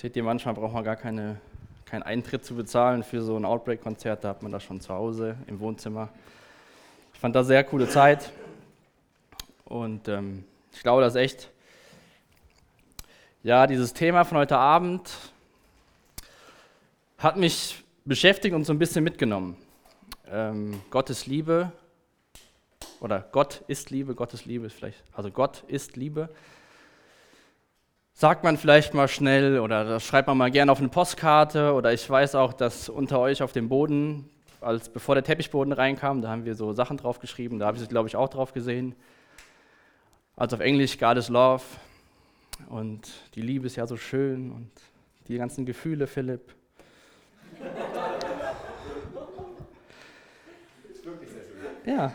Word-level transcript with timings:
Seht 0.00 0.14
ihr, 0.14 0.22
manchmal 0.22 0.54
braucht 0.54 0.74
man 0.74 0.84
gar 0.84 0.94
keine, 0.94 1.40
keinen 1.84 2.04
Eintritt 2.04 2.44
zu 2.44 2.54
bezahlen 2.54 3.02
für 3.02 3.20
so 3.20 3.36
ein 3.36 3.44
Outbreak-Konzert, 3.44 4.22
da 4.22 4.28
hat 4.28 4.44
man 4.44 4.52
das 4.52 4.62
schon 4.62 4.80
zu 4.80 4.94
Hause 4.94 5.34
im 5.48 5.58
Wohnzimmer. 5.58 6.08
Ich 7.12 7.18
fand 7.18 7.34
das 7.34 7.48
sehr 7.48 7.64
coole 7.64 7.88
Zeit 7.88 8.30
und 9.64 10.06
ähm, 10.06 10.44
ich 10.72 10.84
glaube, 10.84 11.02
das 11.02 11.16
ist 11.16 11.20
echt, 11.20 11.50
ja, 13.42 13.66
dieses 13.66 13.92
Thema 13.92 14.22
von 14.22 14.38
heute 14.38 14.56
Abend 14.56 15.10
hat 17.18 17.36
mich 17.36 17.82
beschäftigt 18.04 18.54
und 18.54 18.62
so 18.62 18.72
ein 18.72 18.78
bisschen 18.78 19.02
mitgenommen. 19.02 19.56
Ähm, 20.30 20.80
Gottes 20.90 21.26
Liebe 21.26 21.72
oder 23.00 23.26
Gott 23.32 23.64
ist 23.66 23.90
Liebe, 23.90 24.14
Gottes 24.14 24.44
Liebe 24.44 24.66
ist 24.66 24.74
vielleicht, 24.74 25.02
also 25.12 25.32
Gott 25.32 25.64
ist 25.66 25.96
Liebe 25.96 26.28
sagt 28.18 28.42
man 28.42 28.56
vielleicht 28.56 28.94
mal 28.94 29.06
schnell 29.06 29.60
oder 29.60 29.84
das 29.84 30.04
schreibt 30.04 30.26
man 30.26 30.36
mal 30.36 30.50
gerne 30.50 30.72
auf 30.72 30.80
eine 30.80 30.88
Postkarte 30.88 31.72
oder 31.72 31.92
ich 31.92 32.10
weiß 32.10 32.34
auch, 32.34 32.52
dass 32.52 32.88
unter 32.88 33.20
euch 33.20 33.44
auf 33.44 33.52
dem 33.52 33.68
Boden, 33.68 34.28
als 34.60 34.88
bevor 34.88 35.14
der 35.14 35.22
Teppichboden 35.22 35.72
reinkam, 35.72 36.20
da 36.20 36.28
haben 36.30 36.44
wir 36.44 36.56
so 36.56 36.72
Sachen 36.72 36.96
drauf 36.96 37.20
geschrieben, 37.20 37.60
da 37.60 37.66
habe 37.66 37.76
ich 37.76 37.82
es 37.84 37.88
glaube 37.88 38.08
ich 38.08 38.16
auch 38.16 38.28
drauf 38.28 38.52
gesehen. 38.52 38.96
Also 40.34 40.56
auf 40.56 40.62
Englisch 40.62 40.98
God 40.98 41.16
is 41.16 41.28
Love 41.28 41.62
und 42.68 43.08
die 43.36 43.40
Liebe 43.40 43.68
ist 43.68 43.76
ja 43.76 43.86
so 43.86 43.96
schön 43.96 44.50
und 44.50 44.72
die 45.28 45.36
ganzen 45.36 45.64
Gefühle, 45.64 46.08
Philipp. 46.08 46.56
Ja. 51.86 52.12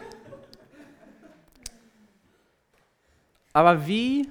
Aber 3.53 3.87
wie 3.87 4.27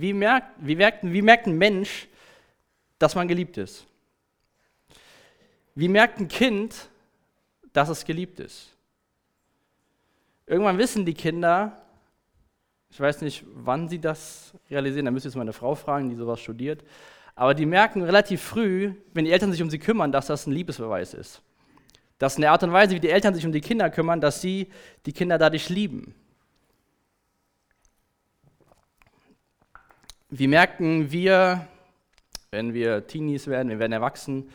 wie 0.00 0.12
merkt, 0.12 0.48
wie, 0.58 0.76
merkt, 0.76 1.02
wie 1.02 1.22
merkt 1.22 1.46
ein 1.46 1.56
Mensch, 1.56 2.06
dass 2.98 3.14
man 3.14 3.26
geliebt 3.28 3.56
ist? 3.56 3.86
Wie 5.74 5.88
merkt 5.88 6.20
ein 6.20 6.28
Kind, 6.28 6.88
dass 7.72 7.88
es 7.88 8.04
geliebt 8.04 8.40
ist? 8.40 8.74
Irgendwann 10.46 10.78
wissen 10.78 11.04
die 11.04 11.14
Kinder, 11.14 11.82
ich 12.90 13.00
weiß 13.00 13.22
nicht, 13.22 13.44
wann 13.54 13.88
sie 13.88 13.98
das 13.98 14.52
realisieren, 14.70 15.06
da 15.06 15.10
müsste 15.10 15.28
ich 15.28 15.34
jetzt 15.34 15.38
meine 15.38 15.52
Frau 15.52 15.74
fragen, 15.74 16.08
die 16.08 16.16
sowas 16.16 16.40
studiert, 16.40 16.84
aber 17.34 17.54
die 17.54 17.66
merken 17.66 18.02
relativ 18.02 18.42
früh, 18.42 18.92
wenn 19.12 19.24
die 19.24 19.32
Eltern 19.32 19.50
sich 19.50 19.62
um 19.62 19.70
sie 19.70 19.78
kümmern, 19.78 20.12
dass 20.12 20.26
das 20.26 20.46
ein 20.46 20.52
Liebesbeweis 20.52 21.14
ist. 21.14 21.42
Das 22.18 22.34
ist 22.34 22.38
eine 22.38 22.50
Art 22.50 22.62
und 22.62 22.72
Weise, 22.72 22.94
wie 22.94 23.00
die 23.00 23.10
Eltern 23.10 23.34
sich 23.34 23.44
um 23.44 23.52
die 23.52 23.60
Kinder 23.60 23.90
kümmern, 23.90 24.20
dass 24.20 24.40
sie 24.40 24.68
die 25.04 25.12
Kinder 25.12 25.36
dadurch 25.36 25.68
lieben. 25.68 26.14
Wie 30.38 30.48
merken 30.48 31.10
wir, 31.10 31.66
wenn 32.50 32.74
wir 32.74 33.06
Teenies 33.06 33.46
werden, 33.46 33.70
wir 33.70 33.78
werden 33.78 33.92
erwachsen, 33.92 34.50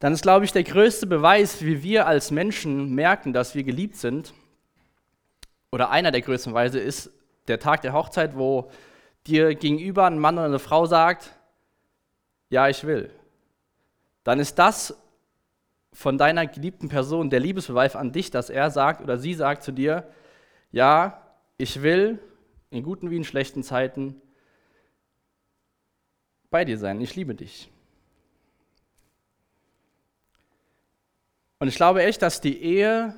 dann 0.00 0.12
ist, 0.12 0.22
glaube 0.22 0.44
ich, 0.44 0.50
der 0.50 0.64
größte 0.64 1.06
Beweis, 1.06 1.62
wie 1.62 1.84
wir 1.84 2.08
als 2.08 2.32
Menschen 2.32 2.92
merken, 2.96 3.32
dass 3.32 3.54
wir 3.54 3.62
geliebt 3.62 3.94
sind, 3.94 4.34
oder 5.70 5.90
einer 5.90 6.10
der 6.10 6.20
größten 6.20 6.52
Beweise 6.52 6.80
ist 6.80 7.12
der 7.46 7.60
Tag 7.60 7.82
der 7.82 7.92
Hochzeit, 7.92 8.36
wo 8.36 8.72
dir 9.26 9.54
gegenüber 9.54 10.04
ein 10.06 10.18
Mann 10.18 10.34
oder 10.34 10.46
eine 10.46 10.58
Frau 10.58 10.84
sagt, 10.86 11.30
ja, 12.50 12.68
ich 12.68 12.84
will. 12.84 13.10
Dann 14.24 14.40
ist 14.40 14.58
das 14.58 14.96
von 15.92 16.18
deiner 16.18 16.46
geliebten 16.46 16.88
Person 16.88 17.30
der 17.30 17.38
Liebesbeweis 17.38 17.94
an 17.94 18.10
dich, 18.10 18.32
dass 18.32 18.50
er 18.50 18.70
sagt 18.70 19.00
oder 19.00 19.18
sie 19.18 19.34
sagt 19.34 19.62
zu 19.62 19.70
dir, 19.70 20.08
ja, 20.72 21.22
ich 21.56 21.82
will 21.82 22.18
in 22.70 22.82
guten 22.82 23.10
wie 23.10 23.16
in 23.16 23.24
schlechten 23.24 23.62
Zeiten 23.62 24.20
bei 26.54 26.64
dir 26.64 26.78
sein. 26.78 27.00
Ich 27.00 27.16
liebe 27.16 27.34
dich. 27.34 27.68
Und 31.58 31.66
ich 31.66 31.74
glaube 31.74 32.04
echt, 32.04 32.22
dass 32.22 32.40
die 32.40 32.62
Ehe 32.62 33.12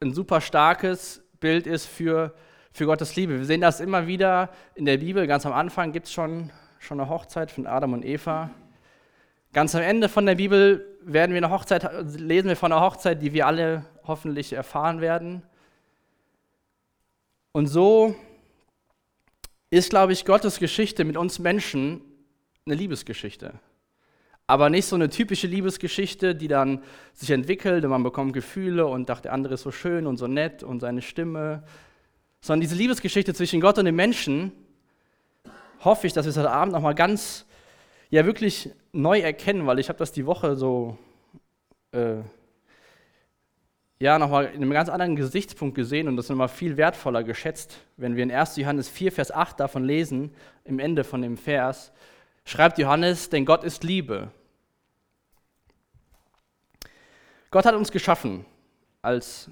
ein 0.00 0.14
super 0.14 0.40
starkes 0.40 1.22
Bild 1.40 1.66
ist 1.66 1.84
für, 1.84 2.34
für 2.72 2.86
Gottes 2.86 3.16
Liebe. 3.16 3.36
Wir 3.36 3.44
sehen 3.44 3.60
das 3.60 3.80
immer 3.80 4.06
wieder 4.06 4.48
in 4.74 4.86
der 4.86 4.96
Bibel. 4.96 5.26
Ganz 5.26 5.44
am 5.44 5.52
Anfang 5.52 5.92
gibt 5.92 6.06
es 6.06 6.12
schon, 6.14 6.48
schon 6.78 6.98
eine 6.98 7.10
Hochzeit 7.10 7.50
von 7.50 7.66
Adam 7.66 7.92
und 7.92 8.02
Eva. 8.02 8.48
Ganz 9.52 9.74
am 9.74 9.82
Ende 9.82 10.08
von 10.08 10.24
der 10.24 10.36
Bibel 10.36 10.98
werden 11.02 11.32
wir 11.32 11.44
eine 11.44 11.50
Hochzeit, 11.50 11.86
lesen 12.18 12.48
wir 12.48 12.56
von 12.56 12.72
einer 12.72 12.80
Hochzeit, 12.80 13.20
die 13.20 13.34
wir 13.34 13.46
alle 13.46 13.84
hoffentlich 14.06 14.54
erfahren 14.54 15.02
werden. 15.02 15.42
Und 17.52 17.66
so 17.66 18.16
ist, 19.70 19.90
glaube 19.90 20.12
ich, 20.12 20.24
Gottes 20.24 20.58
Geschichte 20.58 21.04
mit 21.04 21.16
uns 21.16 21.38
Menschen 21.38 22.02
eine 22.66 22.74
Liebesgeschichte. 22.74 23.54
Aber 24.46 24.68
nicht 24.68 24.86
so 24.86 24.96
eine 24.96 25.08
typische 25.08 25.46
Liebesgeschichte, 25.46 26.34
die 26.34 26.48
dann 26.48 26.82
sich 27.14 27.30
entwickelt 27.30 27.84
und 27.84 27.90
man 27.90 28.02
bekommt 28.02 28.32
Gefühle 28.32 28.86
und 28.86 29.08
dachte, 29.08 29.24
der 29.24 29.32
andere 29.32 29.54
ist 29.54 29.62
so 29.62 29.70
schön 29.70 30.08
und 30.08 30.16
so 30.16 30.26
nett 30.26 30.64
und 30.64 30.80
seine 30.80 31.02
Stimme. 31.02 31.62
Sondern 32.40 32.62
diese 32.62 32.74
Liebesgeschichte 32.74 33.32
zwischen 33.32 33.60
Gott 33.60 33.78
und 33.78 33.84
dem 33.84 33.94
Menschen, 33.94 34.50
hoffe 35.84 36.08
ich, 36.08 36.12
dass 36.12 36.26
wir 36.26 36.30
es 36.30 36.36
heute 36.36 36.50
Abend 36.50 36.72
nochmal 36.72 36.96
ganz, 36.96 37.46
ja 38.10 38.26
wirklich 38.26 38.70
neu 38.92 39.20
erkennen, 39.20 39.66
weil 39.66 39.78
ich 39.78 39.88
habe 39.88 39.98
das 39.98 40.10
die 40.10 40.26
Woche 40.26 40.56
so 40.56 40.98
äh, 41.92 42.16
ja, 44.00 44.18
nochmal 44.18 44.46
in 44.46 44.62
einem 44.62 44.70
ganz 44.70 44.88
anderen 44.88 45.14
Gesichtspunkt 45.14 45.74
gesehen 45.74 46.08
und 46.08 46.16
das 46.16 46.30
nochmal 46.30 46.48
viel 46.48 46.78
wertvoller 46.78 47.22
geschätzt, 47.22 47.76
wenn 47.98 48.16
wir 48.16 48.22
in 48.22 48.32
1. 48.32 48.56
Johannes 48.56 48.88
4, 48.88 49.12
Vers 49.12 49.30
8 49.30 49.60
davon 49.60 49.84
lesen, 49.84 50.34
im 50.64 50.78
Ende 50.78 51.04
von 51.04 51.20
dem 51.20 51.36
Vers, 51.36 51.92
schreibt 52.46 52.78
Johannes, 52.78 53.28
denn 53.28 53.44
Gott 53.44 53.62
ist 53.62 53.84
Liebe. 53.84 54.30
Gott 57.50 57.66
hat 57.66 57.74
uns 57.74 57.92
geschaffen, 57.92 58.46
als 59.02 59.50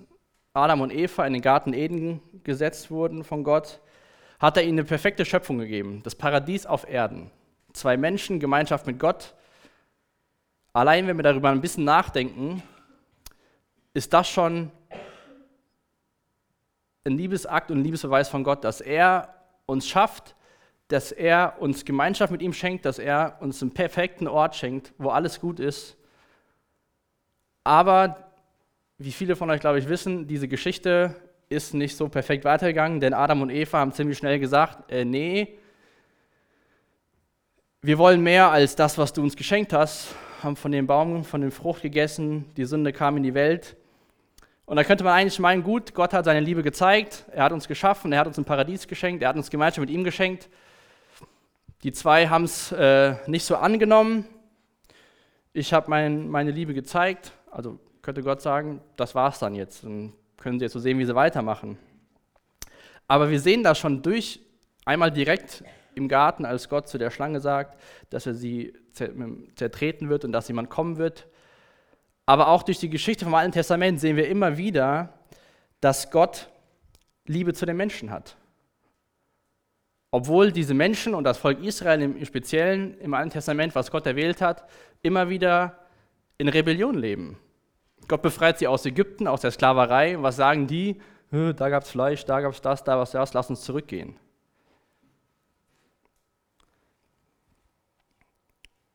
Adam 0.54 0.80
und 0.80 0.94
Eva 0.94 1.26
in 1.26 1.34
den 1.34 1.42
Garten 1.42 1.74
Eden 1.74 2.22
gesetzt 2.42 2.90
wurden 2.90 3.24
von 3.24 3.44
Gott, 3.44 3.80
hat 4.38 4.56
er 4.56 4.62
ihnen 4.62 4.78
eine 4.78 4.84
perfekte 4.84 5.26
Schöpfung 5.26 5.58
gegeben, 5.58 6.00
das 6.04 6.14
Paradies 6.14 6.64
auf 6.64 6.88
Erden. 6.88 7.30
Zwei 7.74 7.98
Menschen, 7.98 8.40
Gemeinschaft 8.40 8.86
mit 8.86 8.98
Gott. 8.98 9.34
Allein 10.72 11.06
wenn 11.06 11.18
wir 11.18 11.22
darüber 11.22 11.50
ein 11.50 11.60
bisschen 11.60 11.84
nachdenken, 11.84 12.62
ist 13.98 14.12
das 14.12 14.28
schon 14.28 14.70
ein 17.04 17.18
Liebesakt 17.18 17.72
und 17.72 17.78
ein 17.78 17.84
Liebesbeweis 17.84 18.28
von 18.28 18.44
Gott, 18.44 18.62
dass 18.62 18.80
er 18.80 19.34
uns 19.66 19.88
schafft, 19.88 20.36
dass 20.86 21.10
er 21.10 21.56
uns 21.58 21.84
Gemeinschaft 21.84 22.30
mit 22.30 22.40
ihm 22.40 22.52
schenkt, 22.52 22.84
dass 22.84 23.00
er 23.00 23.38
uns 23.40 23.60
einen 23.60 23.74
perfekten 23.74 24.28
Ort 24.28 24.54
schenkt, 24.54 24.92
wo 24.98 25.08
alles 25.08 25.40
gut 25.40 25.58
ist. 25.58 25.96
Aber, 27.64 28.30
wie 28.98 29.10
viele 29.10 29.34
von 29.34 29.50
euch, 29.50 29.60
glaube 29.60 29.80
ich, 29.80 29.88
wissen, 29.88 30.28
diese 30.28 30.46
Geschichte 30.46 31.16
ist 31.48 31.74
nicht 31.74 31.96
so 31.96 32.08
perfekt 32.08 32.44
weitergegangen, 32.44 33.00
denn 33.00 33.14
Adam 33.14 33.42
und 33.42 33.50
Eva 33.50 33.78
haben 33.78 33.92
ziemlich 33.92 34.16
schnell 34.16 34.38
gesagt, 34.38 34.92
äh, 34.92 35.04
nee, 35.04 35.58
wir 37.82 37.98
wollen 37.98 38.22
mehr 38.22 38.52
als 38.52 38.76
das, 38.76 38.96
was 38.96 39.12
du 39.12 39.22
uns 39.22 39.34
geschenkt 39.34 39.72
hast, 39.72 40.14
haben 40.44 40.54
von 40.54 40.70
dem 40.70 40.86
Baum, 40.86 41.24
von 41.24 41.40
dem 41.40 41.50
Frucht 41.50 41.82
gegessen, 41.82 42.44
die 42.56 42.64
Sünde 42.64 42.92
kam 42.92 43.16
in 43.16 43.24
die 43.24 43.34
Welt 43.34 43.76
und 44.68 44.76
da 44.76 44.84
könnte 44.84 45.02
man 45.02 45.14
eigentlich 45.14 45.38
meinen, 45.38 45.62
gut, 45.62 45.94
Gott 45.94 46.12
hat 46.12 46.26
seine 46.26 46.40
Liebe 46.40 46.62
gezeigt, 46.62 47.24
er 47.32 47.44
hat 47.44 47.52
uns 47.52 47.66
geschaffen, 47.66 48.12
er 48.12 48.18
hat 48.18 48.26
uns 48.26 48.36
ein 48.36 48.44
Paradies 48.44 48.86
geschenkt, 48.86 49.22
er 49.22 49.30
hat 49.30 49.36
uns 49.36 49.48
Gemeinschaft 49.48 49.80
mit 49.80 49.88
ihm 49.88 50.04
geschenkt. 50.04 50.50
Die 51.84 51.90
zwei 51.90 52.28
haben 52.28 52.44
es 52.44 52.70
äh, 52.72 53.14
nicht 53.26 53.46
so 53.46 53.56
angenommen. 53.56 54.26
Ich 55.54 55.72
habe 55.72 55.88
mein, 55.88 56.28
meine 56.28 56.50
Liebe 56.50 56.74
gezeigt, 56.74 57.32
also 57.50 57.80
könnte 58.02 58.22
Gott 58.22 58.42
sagen, 58.42 58.82
das 58.96 59.14
war's 59.14 59.38
dann 59.38 59.54
jetzt. 59.54 59.84
Dann 59.84 60.12
können 60.36 60.58
sie 60.58 60.66
jetzt 60.66 60.74
so 60.74 60.80
sehen, 60.80 60.98
wie 60.98 61.06
sie 61.06 61.14
weitermachen. 61.14 61.78
Aber 63.06 63.30
wir 63.30 63.40
sehen 63.40 63.62
das 63.62 63.78
schon 63.78 64.02
durch, 64.02 64.42
einmal 64.84 65.10
direkt 65.10 65.64
im 65.94 66.08
Garten, 66.08 66.44
als 66.44 66.68
Gott 66.68 66.88
zu 66.88 66.98
der 66.98 67.10
Schlange 67.10 67.40
sagt, 67.40 67.80
dass 68.10 68.26
er 68.26 68.34
sie 68.34 68.74
zertreten 68.92 70.10
wird 70.10 70.26
und 70.26 70.32
dass 70.32 70.46
jemand 70.48 70.68
kommen 70.68 70.98
wird, 70.98 71.26
aber 72.28 72.48
auch 72.48 72.62
durch 72.62 72.78
die 72.78 72.90
Geschichte 72.90 73.24
vom 73.24 73.32
Alten 73.32 73.52
Testament 73.52 74.00
sehen 74.00 74.16
wir 74.16 74.28
immer 74.28 74.58
wieder, 74.58 75.14
dass 75.80 76.10
Gott 76.10 76.50
Liebe 77.24 77.54
zu 77.54 77.64
den 77.64 77.78
Menschen 77.78 78.10
hat. 78.10 78.36
Obwohl 80.10 80.52
diese 80.52 80.74
Menschen 80.74 81.14
und 81.14 81.24
das 81.24 81.38
Volk 81.38 81.64
Israel 81.64 82.02
im 82.02 82.22
Speziellen 82.26 83.00
im 83.00 83.14
Alten 83.14 83.30
Testament, 83.30 83.74
was 83.74 83.90
Gott 83.90 84.04
erwählt 84.04 84.42
hat, 84.42 84.68
immer 85.00 85.30
wieder 85.30 85.78
in 86.36 86.50
Rebellion 86.50 86.98
leben. 86.98 87.38
Gott 88.08 88.20
befreit 88.20 88.58
sie 88.58 88.66
aus 88.66 88.84
Ägypten, 88.84 89.26
aus 89.26 89.40
der 89.40 89.50
Sklaverei. 89.50 90.22
Was 90.22 90.36
sagen 90.36 90.66
die? 90.66 91.00
Da 91.30 91.70
gab 91.70 91.84
es 91.84 91.90
Fleisch, 91.90 92.26
da 92.26 92.42
gab 92.42 92.52
es 92.52 92.60
das, 92.60 92.84
da 92.84 92.98
was 92.98 93.12
das, 93.12 93.32
lass 93.32 93.48
uns 93.48 93.62
zurückgehen. 93.62 94.16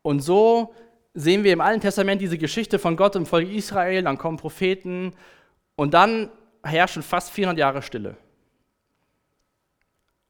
Und 0.04 0.20
so 0.20 0.76
sehen 1.14 1.44
wir 1.44 1.54
im 1.54 1.62
Alten 1.62 1.82
Testament 1.82 2.22
diese 2.22 2.38
Geschichte 2.38 2.80
von 2.80 2.96
Gott 2.98 3.16
im 3.16 3.26
Volk 3.26 3.50
Israel, 3.50 4.04
dann 4.04 4.18
kommen 4.18 4.38
Propheten 4.38 5.14
und 5.76 5.94
dann 5.94 6.30
herrschen 6.64 7.04
fast 7.04 7.32
400 7.32 7.60
Jahre 7.60 7.82
Stille. 7.82 8.18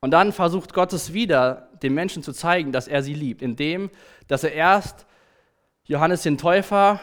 Und 0.02 0.12
dann 0.12 0.34
versucht 0.34 0.74
Gott 0.74 0.92
es 0.92 1.14
wieder, 1.14 1.70
den 1.82 1.94
Menschen 1.94 2.24
zu 2.24 2.34
zeigen, 2.34 2.74
dass 2.74 2.88
er 2.88 3.04
sie 3.04 3.14
liebt, 3.14 3.42
indem, 3.42 3.90
dass 4.28 4.44
er 4.44 4.52
erst 4.52 5.06
Johannes 5.86 6.24
den 6.24 6.38
Täufer 6.38 7.00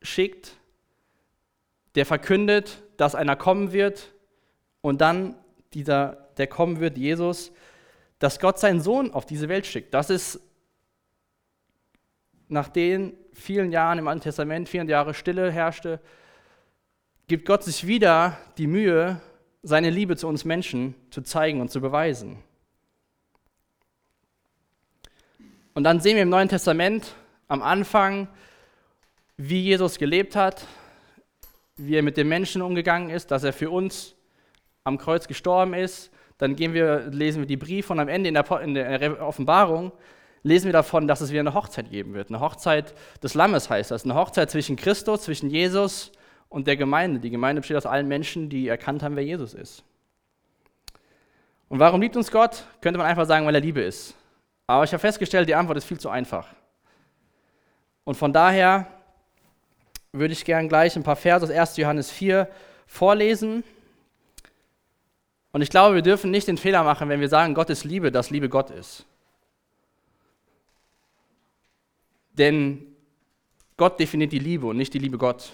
schickt, 0.00 0.56
der 1.94 2.06
verkündet, 2.06 2.82
dass 2.96 3.14
einer 3.14 3.36
kommen 3.36 3.72
wird 3.72 4.12
und 4.80 5.00
dann 5.00 5.36
dieser, 5.74 6.28
der 6.36 6.46
kommen 6.46 6.80
wird, 6.80 6.96
Jesus, 6.96 7.52
dass 8.18 8.38
Gott 8.38 8.58
seinen 8.58 8.80
Sohn 8.80 9.12
auf 9.12 9.26
diese 9.26 9.48
Welt 9.48 9.66
schickt. 9.66 9.92
Das 9.92 10.10
ist 10.10 10.40
nach 12.48 12.68
den 12.68 13.14
vielen 13.32 13.72
Jahren 13.72 13.98
im 13.98 14.08
Alten 14.08 14.20
Testament, 14.20 14.68
vielen 14.68 14.88
Jahre 14.88 15.14
Stille 15.14 15.50
herrschte, 15.50 16.00
gibt 17.28 17.46
Gott 17.46 17.64
sich 17.64 17.86
wieder 17.86 18.36
die 18.58 18.66
Mühe, 18.66 19.20
seine 19.62 19.90
Liebe 19.90 20.16
zu 20.16 20.26
uns 20.28 20.44
Menschen 20.44 20.94
zu 21.10 21.22
zeigen 21.22 21.60
und 21.60 21.70
zu 21.70 21.80
beweisen. 21.80 22.38
Und 25.74 25.84
dann 25.84 26.00
sehen 26.00 26.16
wir 26.16 26.22
im 26.22 26.28
Neuen 26.28 26.48
Testament 26.48 27.14
am 27.48 27.62
Anfang, 27.62 28.28
wie 29.36 29.62
Jesus 29.62 29.98
gelebt 29.98 30.36
hat, 30.36 30.66
wie 31.76 31.96
er 31.96 32.02
mit 32.02 32.16
den 32.16 32.28
Menschen 32.28 32.60
umgegangen 32.60 33.08
ist, 33.08 33.30
dass 33.30 33.44
er 33.44 33.52
für 33.52 33.70
uns 33.70 34.14
am 34.84 34.98
Kreuz 34.98 35.26
gestorben 35.26 35.74
ist. 35.74 36.10
Dann 36.38 36.58
wir, 36.58 37.06
lesen 37.10 37.40
wir 37.40 37.46
die 37.46 37.56
Briefe 37.56 37.92
und 37.92 38.00
am 38.00 38.08
Ende 38.08 38.28
in 38.28 38.34
der, 38.34 38.60
in 38.60 38.74
der 38.74 39.22
Offenbarung 39.22 39.92
lesen 40.42 40.66
wir 40.66 40.72
davon, 40.72 41.06
dass 41.06 41.20
es 41.20 41.30
wieder 41.30 41.40
eine 41.40 41.54
Hochzeit 41.54 41.90
geben 41.90 42.14
wird. 42.14 42.28
Eine 42.28 42.40
Hochzeit 42.40 42.94
des 43.22 43.34
Lammes 43.34 43.70
heißt 43.70 43.90
das. 43.90 44.04
Eine 44.04 44.14
Hochzeit 44.14 44.50
zwischen 44.50 44.76
Christus, 44.76 45.22
zwischen 45.22 45.50
Jesus 45.50 46.12
und 46.48 46.66
der 46.66 46.76
Gemeinde. 46.76 47.20
Die 47.20 47.30
Gemeinde 47.30 47.60
besteht 47.60 47.76
aus 47.76 47.86
allen 47.86 48.08
Menschen, 48.08 48.48
die 48.48 48.68
erkannt 48.68 49.02
haben, 49.02 49.16
wer 49.16 49.24
Jesus 49.24 49.54
ist. 49.54 49.84
Und 51.68 51.78
warum 51.78 52.02
liebt 52.02 52.16
uns 52.16 52.30
Gott? 52.30 52.64
Könnte 52.80 52.98
man 52.98 53.06
einfach 53.06 53.26
sagen, 53.26 53.46
weil 53.46 53.54
er 53.54 53.60
Liebe 53.60 53.80
ist. 53.80 54.14
Aber 54.66 54.84
ich 54.84 54.92
habe 54.92 55.00
festgestellt, 55.00 55.48
die 55.48 55.54
Antwort 55.54 55.78
ist 55.78 55.84
viel 55.84 55.98
zu 55.98 56.10
einfach. 56.10 56.48
Und 58.04 58.16
von 58.16 58.32
daher 58.32 58.86
würde 60.12 60.32
ich 60.32 60.44
gerne 60.44 60.68
gleich 60.68 60.96
ein 60.96 61.02
paar 61.02 61.16
Verse 61.16 61.44
aus 61.44 61.50
1. 61.50 61.76
Johannes 61.78 62.10
4 62.10 62.48
vorlesen. 62.86 63.64
Und 65.52 65.62
ich 65.62 65.70
glaube, 65.70 65.94
wir 65.94 66.02
dürfen 66.02 66.30
nicht 66.30 66.48
den 66.48 66.58
Fehler 66.58 66.82
machen, 66.82 67.08
wenn 67.08 67.20
wir 67.20 67.28
sagen, 67.28 67.54
Gott 67.54 67.70
ist 67.70 67.84
Liebe, 67.84 68.10
dass 68.10 68.30
Liebe 68.30 68.48
Gott 68.48 68.70
ist. 68.70 69.06
Denn 72.32 72.86
Gott 73.76 73.98
definiert 74.00 74.32
die 74.32 74.38
Liebe 74.38 74.66
und 74.66 74.76
nicht 74.76 74.94
die 74.94 74.98
Liebe 74.98 75.18
Gott. 75.18 75.52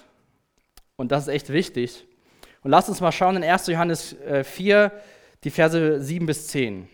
Und 0.96 1.12
das 1.12 1.24
ist 1.24 1.34
echt 1.34 1.50
wichtig. 1.50 2.06
Und 2.62 2.70
lasst 2.70 2.88
uns 2.88 3.00
mal 3.00 3.12
schauen 3.12 3.36
in 3.36 3.44
1. 3.44 3.68
Johannes 3.68 4.16
4, 4.42 4.84
äh, 4.84 4.90
die 5.44 5.50
Verse 5.50 6.00
7 6.02 6.26
bis 6.26 6.48
10. 6.48 6.88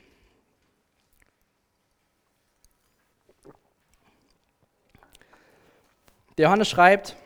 Der 6.37 6.47
Johannes 6.47 6.69
schreibt, 6.69 7.17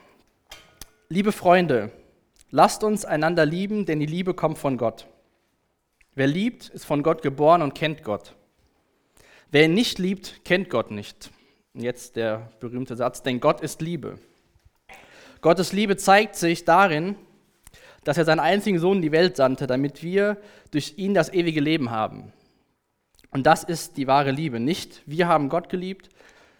liebe 1.09 1.31
Freunde, 1.31 1.91
lasst 2.51 2.83
uns 2.83 3.05
einander 3.05 3.45
lieben, 3.45 3.85
denn 3.85 3.99
die 3.99 4.05
Liebe 4.05 4.33
kommt 4.33 4.57
von 4.57 4.77
Gott. 4.77 5.07
Wer 6.13 6.27
liebt, 6.27 6.69
ist 6.69 6.85
von 6.85 7.01
Gott 7.01 7.21
geboren 7.21 7.61
und 7.61 7.73
kennt 7.73 8.03
Gott. 8.03 8.35
Wer 9.51 9.65
ihn 9.65 9.73
nicht 9.73 9.97
liebt, 9.97 10.45
kennt 10.45 10.69
Gott 10.69 10.91
nicht. 10.91 11.31
Und 11.73 11.81
jetzt 11.81 12.15
der 12.15 12.51
berühmte 12.59 12.95
Satz, 12.95 13.21
denn 13.21 13.39
Gott 13.39 13.61
ist 13.61 13.81
Liebe. 13.81 14.17
Gottes 15.41 15.71
Liebe 15.71 15.97
zeigt 15.97 16.35
sich 16.35 16.65
darin, 16.65 17.15
dass 18.03 18.17
er 18.17 18.25
seinen 18.25 18.39
einzigen 18.39 18.79
Sohn 18.79 18.97
in 18.97 19.01
die 19.03 19.11
Welt 19.11 19.35
sandte, 19.35 19.67
damit 19.67 20.03
wir 20.03 20.37
durch 20.71 20.95
ihn 20.97 21.13
das 21.13 21.31
ewige 21.31 21.61
Leben 21.61 21.91
haben. 21.91 22.33
Und 23.31 23.45
das 23.45 23.63
ist 23.63 23.97
die 23.97 24.07
wahre 24.07 24.31
Liebe. 24.31 24.59
Nicht 24.59 25.03
wir 25.05 25.27
haben 25.27 25.49
Gott 25.49 25.69
geliebt, 25.69 26.09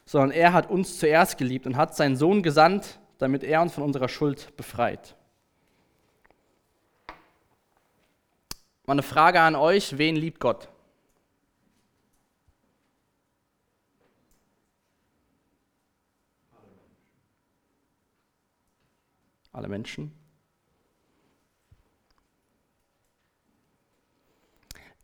sondern 0.05 0.31
er 0.31 0.53
hat 0.53 0.69
uns 0.69 0.99
zuerst 0.99 1.37
geliebt 1.37 1.65
und 1.65 1.77
hat 1.77 1.95
seinen 1.95 2.15
Sohn 2.15 2.43
gesandt, 2.43 2.99
damit 3.17 3.43
er 3.43 3.61
uns 3.61 3.73
von 3.73 3.83
unserer 3.83 4.09
Schuld 4.09 4.55
befreit. 4.55 5.15
Mal 8.85 8.93
eine 8.93 9.03
Frage 9.03 9.41
an 9.41 9.55
euch, 9.55 9.97
wen 9.97 10.15
liebt 10.15 10.39
Gott? 10.39 10.69
Alle 19.51 19.67
Menschen. 19.67 20.11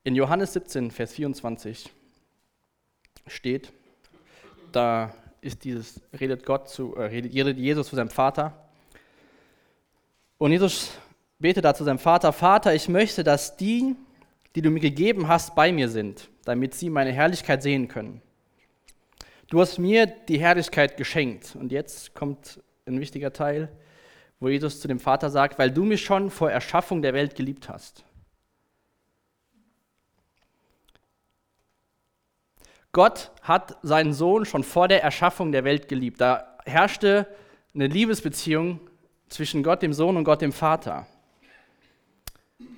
In 0.03 0.15
Johannes 0.15 0.53
17, 0.53 0.91
Vers 0.91 1.13
24 1.13 1.91
steht, 3.27 3.73
da 4.71 5.13
ist 5.41 5.63
dieses, 5.63 5.99
redet 6.19 6.45
Gott 6.45 6.69
zu, 6.69 6.95
äh, 6.95 7.05
redet 7.05 7.57
Jesus 7.57 7.87
zu 7.87 7.95
seinem 7.95 8.09
Vater. 8.09 8.69
Und 10.37 10.51
Jesus 10.51 10.91
betet 11.39 11.65
da 11.65 11.73
zu 11.73 11.83
seinem 11.83 11.99
Vater, 11.99 12.33
Vater, 12.33 12.75
ich 12.75 12.87
möchte, 12.87 13.23
dass 13.23 13.57
die, 13.57 13.95
die 14.55 14.61
du 14.61 14.69
mir 14.69 14.79
gegeben 14.79 15.27
hast, 15.27 15.55
bei 15.55 15.71
mir 15.71 15.89
sind, 15.89 16.29
damit 16.43 16.75
sie 16.75 16.89
meine 16.89 17.11
Herrlichkeit 17.11 17.63
sehen 17.63 17.87
können. 17.87 18.21
Du 19.49 19.59
hast 19.61 19.77
mir 19.77 20.07
die 20.07 20.39
Herrlichkeit 20.39 20.97
geschenkt. 20.97 21.55
Und 21.55 21.71
jetzt 21.71 22.13
kommt 22.13 22.61
ein 22.85 22.99
wichtiger 22.99 23.33
Teil 23.33 23.69
wo 24.39 24.49
Jesus 24.49 24.79
zu 24.79 24.87
dem 24.87 24.99
Vater 24.99 25.29
sagt, 25.29 25.57
weil 25.59 25.71
du 25.71 25.83
mich 25.83 26.03
schon 26.03 26.29
vor 26.29 26.51
Erschaffung 26.51 27.01
der 27.01 27.13
Welt 27.13 27.35
geliebt 27.35 27.69
hast. 27.69 28.03
Gott 32.91 33.31
hat 33.41 33.77
seinen 33.81 34.13
Sohn 34.13 34.45
schon 34.45 34.63
vor 34.63 34.87
der 34.87 35.03
Erschaffung 35.03 35.51
der 35.51 35.65
Welt 35.65 35.89
geliebt. 35.89 36.21
Da 36.21 36.57
herrschte 36.65 37.27
eine 37.73 37.87
Liebesbeziehung 37.87 38.79
zwischen 39.27 39.63
Gott, 39.63 39.81
dem 39.81 39.91
Sohn 39.91 40.15
und 40.15 40.23
Gott, 40.23 40.41
dem 40.41 40.53
Vater. 40.53 41.05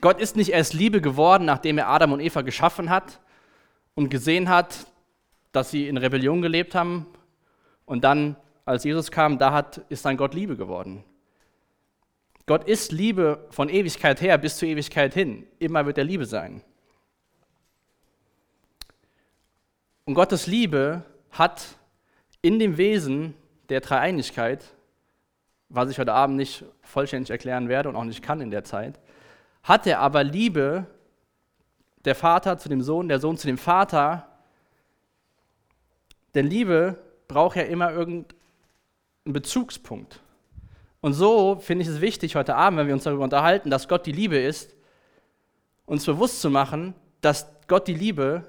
Gott 0.02 0.20
ist 0.20 0.36
nicht 0.36 0.50
erst 0.50 0.74
Liebe 0.74 1.02
geworden, 1.02 1.46
nachdem 1.46 1.78
er 1.78 1.90
Adam 1.90 2.14
und 2.14 2.20
Eva 2.20 2.42
geschaffen 2.42 2.90
hat 2.90 3.20
und 3.94 4.10
gesehen 4.10 4.50
hat, 4.50 4.88
dass 5.52 5.70
sie 5.70 5.88
in 5.88 5.98
Rebellion 5.98 6.42
gelebt 6.42 6.74
haben. 6.74 7.06
Und 7.86 8.04
dann, 8.04 8.36
als 8.66 8.84
Jesus 8.84 9.12
kam, 9.12 9.38
da 9.38 9.54
hat, 9.54 9.82
ist 9.90 10.04
dann 10.06 10.18
Gott 10.18 10.34
Liebe 10.34 10.58
geworden. 10.58 11.04
Gott 12.48 12.64
ist 12.64 12.94
Liebe 12.94 13.46
von 13.50 13.68
Ewigkeit 13.68 14.22
her 14.22 14.38
bis 14.38 14.56
zur 14.56 14.70
Ewigkeit 14.70 15.14
hin. 15.14 15.46
Immer 15.60 15.86
wird 15.86 15.98
er 15.98 16.06
Liebe 16.06 16.26
sein. 16.26 16.64
Und 20.06 20.14
Gottes 20.14 20.48
Liebe 20.48 21.04
hat 21.30 21.78
in 22.42 22.58
dem 22.58 22.78
Wesen 22.78 23.34
der 23.68 23.82
Dreieinigkeit, 23.82 24.64
was 25.68 25.90
ich 25.90 26.00
heute 26.00 26.14
Abend 26.14 26.38
nicht 26.38 26.64
vollständig 26.82 27.30
erklären 27.30 27.68
werde 27.68 27.90
und 27.90 27.98
auch 27.98 28.06
nicht 28.06 28.24
kann 28.24 28.40
in 28.40 28.50
der 28.50 28.64
Zeit, 28.64 28.98
hat 29.64 29.86
er 29.86 30.00
aber 30.00 30.24
Liebe 30.24 30.88
der 32.06 32.16
Vater 32.16 32.58
zu 32.58 32.70
dem 32.70 32.82
Sohn, 32.82 33.10
der 33.10 33.20
Sohn 33.20 33.38
zu 33.38 33.48
dem 33.48 33.58
Vater. 33.58 34.26
Denn 36.34 36.48
Liebe 36.48 36.98
braucht 37.28 37.58
ja 37.58 37.64
immer 37.64 37.92
irgendeinen 37.92 38.38
Bezugspunkt. 39.26 40.22
Und 41.08 41.14
so 41.14 41.56
finde 41.62 41.84
ich 41.84 41.88
es 41.88 42.02
wichtig 42.02 42.36
heute 42.36 42.58
Abend, 42.58 42.78
wenn 42.78 42.88
wir 42.88 42.94
uns 42.94 43.06
darüber 43.06 43.24
unterhalten, 43.24 43.70
dass 43.70 43.88
Gott 43.88 44.06
die 44.06 44.12
Liebe 44.12 44.36
ist, 44.36 44.76
uns 45.86 46.06
bewusst 46.06 46.42
zu 46.42 46.50
machen, 46.50 46.96
dass 47.22 47.48
Gott 47.70 47.88
die 47.88 47.94
Liebe 47.94 48.44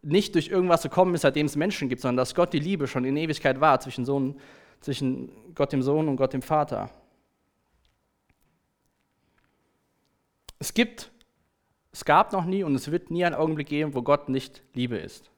nicht 0.00 0.36
durch 0.36 0.46
irgendwas 0.46 0.82
gekommen 0.82 1.16
ist, 1.16 1.22
seitdem 1.22 1.46
es 1.46 1.56
Menschen 1.56 1.88
gibt, 1.88 2.00
sondern 2.00 2.18
dass 2.18 2.36
Gott 2.36 2.52
die 2.52 2.60
Liebe 2.60 2.86
schon 2.86 3.04
in 3.04 3.16
Ewigkeit 3.16 3.60
war 3.60 3.80
zwischen, 3.80 4.04
Sohn, 4.04 4.38
zwischen 4.80 5.28
Gott 5.56 5.72
dem 5.72 5.82
Sohn 5.82 6.06
und 6.06 6.14
Gott 6.14 6.32
dem 6.32 6.42
Vater. 6.42 6.88
Es 10.60 10.72
gibt, 10.72 11.10
es 11.90 12.04
gab 12.04 12.32
noch 12.32 12.44
nie 12.44 12.62
und 12.62 12.76
es 12.76 12.92
wird 12.92 13.10
nie 13.10 13.24
einen 13.24 13.34
Augenblick 13.34 13.66
geben, 13.66 13.92
wo 13.92 14.02
Gott 14.02 14.28
nicht 14.28 14.62
Liebe 14.72 14.98
ist. 14.98 15.32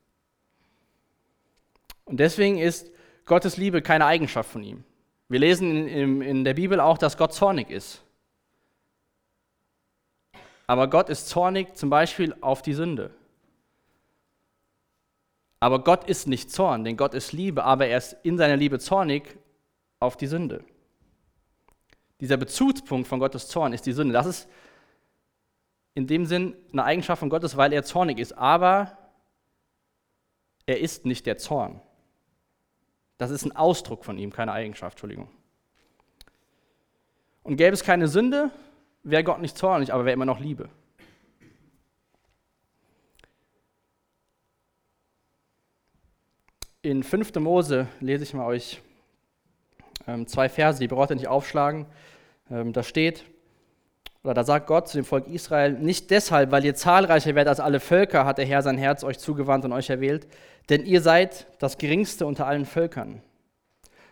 Und 2.04 2.20
deswegen 2.20 2.58
ist 2.58 2.90
Gottes 3.24 3.56
Liebe 3.56 3.80
keine 3.80 4.04
Eigenschaft 4.04 4.50
von 4.50 4.62
ihm. 4.62 4.84
Wir 5.28 5.40
lesen 5.40 5.88
in, 5.88 6.22
in 6.22 6.44
der 6.44 6.54
Bibel 6.54 6.80
auch, 6.80 6.98
dass 6.98 7.16
Gott 7.16 7.32
zornig 7.32 7.70
ist. 7.70 8.02
Aber 10.66 10.88
Gott 10.88 11.08
ist 11.08 11.28
zornig 11.28 11.74
zum 11.74 11.90
Beispiel 11.90 12.34
auf 12.40 12.62
die 12.62 12.74
Sünde. 12.74 13.10
Aber 15.58 15.82
Gott 15.82 16.04
ist 16.04 16.26
nicht 16.26 16.50
Zorn, 16.50 16.84
denn 16.84 16.96
Gott 16.96 17.14
ist 17.14 17.32
Liebe, 17.32 17.64
aber 17.64 17.86
er 17.86 17.98
ist 17.98 18.16
in 18.22 18.36
seiner 18.36 18.56
Liebe 18.56 18.78
zornig 18.78 19.38
auf 20.00 20.16
die 20.16 20.26
Sünde. 20.26 20.64
Dieser 22.20 22.36
Bezugspunkt 22.36 23.08
von 23.08 23.20
Gottes 23.20 23.48
Zorn 23.48 23.72
ist 23.72 23.86
die 23.86 23.92
Sünde. 23.92 24.12
Das 24.12 24.26
ist 24.26 24.48
in 25.94 26.06
dem 26.06 26.26
Sinn 26.26 26.54
eine 26.72 26.84
Eigenschaft 26.84 27.20
von 27.20 27.30
Gottes, 27.30 27.56
weil 27.56 27.72
er 27.72 27.84
zornig 27.84 28.18
ist, 28.18 28.32
aber 28.32 28.98
er 30.66 30.80
ist 30.80 31.06
nicht 31.06 31.26
der 31.26 31.38
Zorn. 31.38 31.80
Das 33.18 33.30
ist 33.30 33.44
ein 33.44 33.56
Ausdruck 33.56 34.04
von 34.04 34.18
ihm, 34.18 34.32
keine 34.32 34.52
Eigenschaft, 34.52 34.96
Entschuldigung. 34.96 35.28
Und 37.42 37.56
gäbe 37.56 37.72
es 37.72 37.82
keine 37.82 38.08
Sünde, 38.08 38.50
wäre 39.02 39.24
Gott 39.24 39.40
nicht 39.40 39.56
zornig, 39.56 39.92
aber 39.92 40.04
wäre 40.04 40.14
immer 40.14 40.24
noch 40.24 40.40
Liebe. 40.40 40.68
In 46.82 47.02
5. 47.02 47.34
Mose 47.36 47.88
lese 48.00 48.24
ich 48.24 48.34
mal 48.34 48.46
euch 48.46 48.80
ähm, 50.06 50.26
zwei 50.26 50.48
Verse, 50.48 50.78
die 50.78 50.88
braucht 50.88 51.10
ihr 51.10 51.16
nicht 51.16 51.28
aufschlagen. 51.28 51.86
Ähm, 52.50 52.72
da 52.72 52.82
steht, 52.82 53.24
oder 54.26 54.34
da 54.34 54.44
sagt 54.44 54.66
Gott 54.66 54.88
zu 54.88 54.98
dem 54.98 55.04
Volk 55.04 55.28
Israel, 55.28 55.72
nicht 55.72 56.10
deshalb, 56.10 56.50
weil 56.50 56.64
ihr 56.64 56.74
zahlreicher 56.74 57.36
werdet 57.36 57.48
als 57.48 57.60
alle 57.60 57.78
Völker, 57.78 58.24
hat 58.24 58.38
der 58.38 58.44
Herr 58.44 58.60
sein 58.60 58.76
Herz 58.76 59.04
euch 59.04 59.20
zugewandt 59.20 59.64
und 59.64 59.72
euch 59.72 59.88
erwählt, 59.88 60.26
denn 60.68 60.84
ihr 60.84 61.00
seid 61.00 61.46
das 61.60 61.78
geringste 61.78 62.26
unter 62.26 62.46
allen 62.46 62.66
Völkern, 62.66 63.22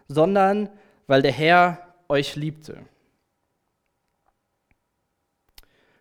sondern 0.07 0.71
weil 1.09 1.21
der 1.21 1.33
Herr 1.33 1.95
euch 2.09 2.37
liebte. 2.37 2.79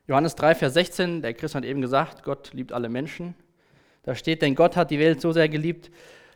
Johannes 0.06 0.36
3, 0.36 0.56
Vers 0.56 0.76
16, 0.76 1.24
der 1.24 1.34
Christ 1.34 1.56
hat 1.56 1.66
eben 1.66 1.82
gesagt, 1.82 2.22
Gott 2.22 2.54
liebt 2.54 2.72
alle 2.72 2.90
Menschen. 2.90 3.34
Da 4.04 4.14
steht, 4.14 4.44
denn 4.44 4.54
Gott 4.54 4.76
hat 4.76 4.92
die 4.92 5.00
Welt 5.00 5.22
so 5.22 5.32
sehr 5.32 5.50
geliebt, 5.50 5.90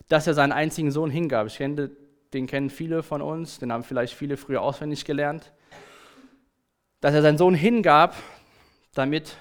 dass 0.07 0.25
er 0.25 0.34
seinen 0.34 0.53
einzigen 0.53 0.89
Sohn 0.89 1.12
hingab. 1.12 1.46
Ich 1.46 1.57
kenne, 1.57 1.91
den 2.34 2.48
kennen 2.48 2.72
viele 2.72 3.03
von 3.03 3.22
uns, 3.22 3.60
den 3.60 3.72
haben 3.72 3.84
vielleicht 3.84 4.15
viele 4.15 4.36
früher 4.36 4.63
auswendig 4.63 5.05
gelernt. 5.05 5.51
Dass 7.01 7.13
er 7.13 7.22
seinen 7.22 7.38
Sohn 7.38 7.56
hingab, 7.56 8.16
damit 8.94 9.38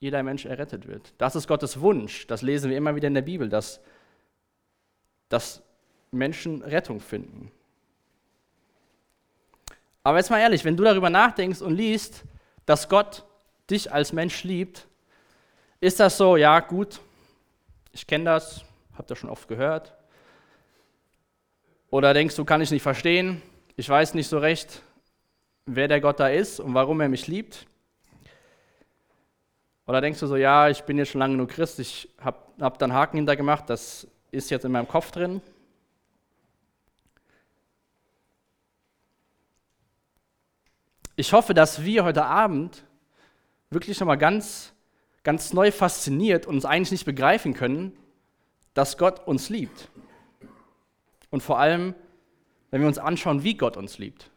jeder 0.00 0.22
Mensch 0.22 0.44
errettet 0.44 0.86
wird. 0.86 1.12
Das 1.18 1.34
ist 1.34 1.48
Gottes 1.48 1.80
Wunsch. 1.80 2.26
Das 2.26 2.42
lesen 2.42 2.70
wir 2.70 2.76
immer 2.76 2.94
wieder 2.94 3.08
in 3.08 3.14
der 3.14 3.22
Bibel, 3.22 3.48
dass, 3.48 3.80
dass 5.28 5.62
Menschen 6.10 6.62
Rettung 6.62 7.00
finden. 7.00 7.50
Aber 10.02 10.18
jetzt 10.18 10.30
mal 10.30 10.38
ehrlich, 10.38 10.64
wenn 10.64 10.76
du 10.76 10.84
darüber 10.84 11.10
nachdenkst 11.10 11.60
und 11.60 11.74
liest, 11.74 12.24
dass 12.64 12.88
Gott 12.88 13.24
dich 13.70 13.92
als 13.92 14.12
Mensch 14.12 14.44
liebt, 14.44 14.86
ist 15.80 16.00
das 16.00 16.16
so, 16.16 16.36
ja 16.36 16.60
gut, 16.60 17.00
ich 17.92 18.06
kenne 18.06 18.24
das, 18.24 18.64
habe 18.94 19.06
das 19.06 19.18
schon 19.18 19.30
oft 19.30 19.48
gehört. 19.48 19.94
Oder 21.90 22.14
denkst 22.14 22.36
du, 22.36 22.44
kann 22.44 22.60
ich 22.60 22.70
nicht 22.70 22.82
verstehen, 22.82 23.42
ich 23.76 23.88
weiß 23.88 24.14
nicht 24.14 24.28
so 24.28 24.38
recht, 24.38 24.82
wer 25.68 25.86
der 25.86 26.00
Gott 26.00 26.18
da 26.18 26.28
ist 26.28 26.60
und 26.60 26.74
warum 26.74 27.00
er 27.00 27.08
mich 27.08 27.26
liebt. 27.26 27.66
Oder 29.86 30.00
denkst 30.00 30.20
du 30.20 30.26
so, 30.26 30.36
ja, 30.36 30.68
ich 30.68 30.82
bin 30.82 30.98
jetzt 30.98 31.10
schon 31.10 31.18
lange 31.18 31.36
nur 31.36 31.46
Christ, 31.46 31.78
ich 31.78 32.08
habe 32.20 32.38
hab 32.60 32.78
dann 32.78 32.92
Haken 32.92 33.18
hintergemacht, 33.18 33.68
das 33.70 34.06
ist 34.30 34.50
jetzt 34.50 34.64
in 34.64 34.72
meinem 34.72 34.88
Kopf 34.88 35.10
drin. 35.10 35.40
Ich 41.16 41.32
hoffe, 41.32 41.52
dass 41.52 41.84
wir 41.84 42.04
heute 42.04 42.24
Abend 42.24 42.84
wirklich 43.70 43.98
nochmal 43.98 44.18
ganz, 44.18 44.72
ganz 45.22 45.52
neu 45.52 45.72
fasziniert 45.72 46.46
und 46.46 46.54
uns 46.54 46.64
eigentlich 46.64 46.92
nicht 46.92 47.04
begreifen 47.04 47.54
können, 47.54 47.92
dass 48.72 48.96
Gott 48.98 49.26
uns 49.26 49.48
liebt. 49.48 49.88
Und 51.30 51.42
vor 51.42 51.58
allem, 51.58 51.94
wenn 52.70 52.80
wir 52.80 52.88
uns 52.88 52.98
anschauen, 52.98 53.42
wie 53.42 53.54
Gott 53.56 53.76
uns 53.76 53.98
liebt. 53.98 54.30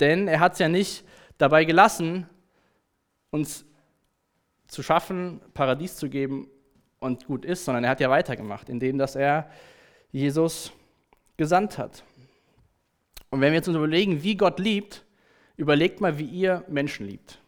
Denn 0.00 0.28
er 0.28 0.40
hat 0.40 0.54
es 0.54 0.58
ja 0.58 0.68
nicht 0.68 1.04
dabei 1.38 1.64
gelassen, 1.64 2.28
uns 3.30 3.64
zu 4.66 4.82
schaffen, 4.82 5.40
Paradies 5.54 5.96
zu 5.96 6.08
geben 6.08 6.48
und 6.98 7.26
gut 7.26 7.44
ist, 7.44 7.64
sondern 7.64 7.84
er 7.84 7.90
hat 7.90 8.00
ja 8.00 8.10
weitergemacht, 8.10 8.68
indem 8.68 8.98
dass 8.98 9.16
er 9.16 9.50
Jesus 10.10 10.72
gesandt 11.36 11.78
hat. 11.78 12.04
Und 13.30 13.40
wenn 13.40 13.52
wir 13.52 13.58
jetzt 13.58 13.68
uns 13.68 13.76
überlegen, 13.76 14.22
wie 14.22 14.36
Gott 14.36 14.58
liebt, 14.58 15.04
überlegt 15.56 16.00
mal, 16.00 16.18
wie 16.18 16.26
ihr 16.26 16.64
Menschen 16.68 17.06
liebt. 17.06 17.38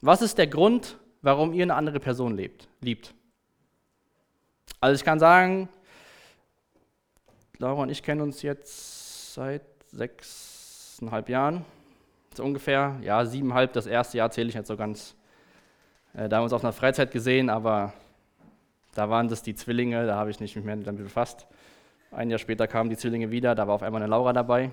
Was 0.00 0.22
ist 0.22 0.38
der 0.38 0.46
Grund, 0.46 0.98
warum 1.22 1.52
ihr 1.52 1.62
eine 1.62 1.74
andere 1.74 2.00
Person 2.00 2.36
lebt, 2.36 2.68
liebt? 2.80 3.14
Also 4.80 4.94
ich 4.94 5.04
kann 5.04 5.18
sagen, 5.18 5.68
Laura 7.58 7.82
und 7.82 7.90
ich 7.90 8.02
kennen 8.02 8.22
uns 8.22 8.42
jetzt 8.42 9.34
seit 9.34 9.62
sechseinhalb 11.00 11.30
Jahren, 11.30 11.64
so 12.34 12.44
ungefähr. 12.44 12.98
Ja, 13.02 13.24
siebeneinhalb, 13.24 13.72
das 13.72 13.86
erste 13.86 14.18
Jahr 14.18 14.30
zähle 14.30 14.50
ich 14.50 14.54
nicht 14.54 14.66
so 14.66 14.76
ganz. 14.76 15.14
Äh, 16.12 16.28
da 16.28 16.36
haben 16.36 16.42
wir 16.42 16.44
uns 16.44 16.52
auf 16.52 16.62
einer 16.62 16.74
Freizeit 16.74 17.10
gesehen, 17.10 17.48
aber 17.48 17.94
da 18.94 19.08
waren 19.08 19.26
das 19.28 19.42
die 19.42 19.54
Zwillinge, 19.54 20.06
da 20.06 20.16
habe 20.16 20.30
ich 20.30 20.40
nicht 20.40 20.56
mehr 20.56 20.76
damit 20.76 21.02
befasst. 21.02 21.46
Ein 22.10 22.28
Jahr 22.28 22.38
später 22.38 22.66
kamen 22.66 22.90
die 22.90 22.98
Zwillinge 22.98 23.30
wieder, 23.30 23.54
da 23.54 23.66
war 23.66 23.76
auf 23.76 23.82
einmal 23.82 24.02
eine 24.02 24.10
Laura 24.10 24.34
dabei. 24.34 24.72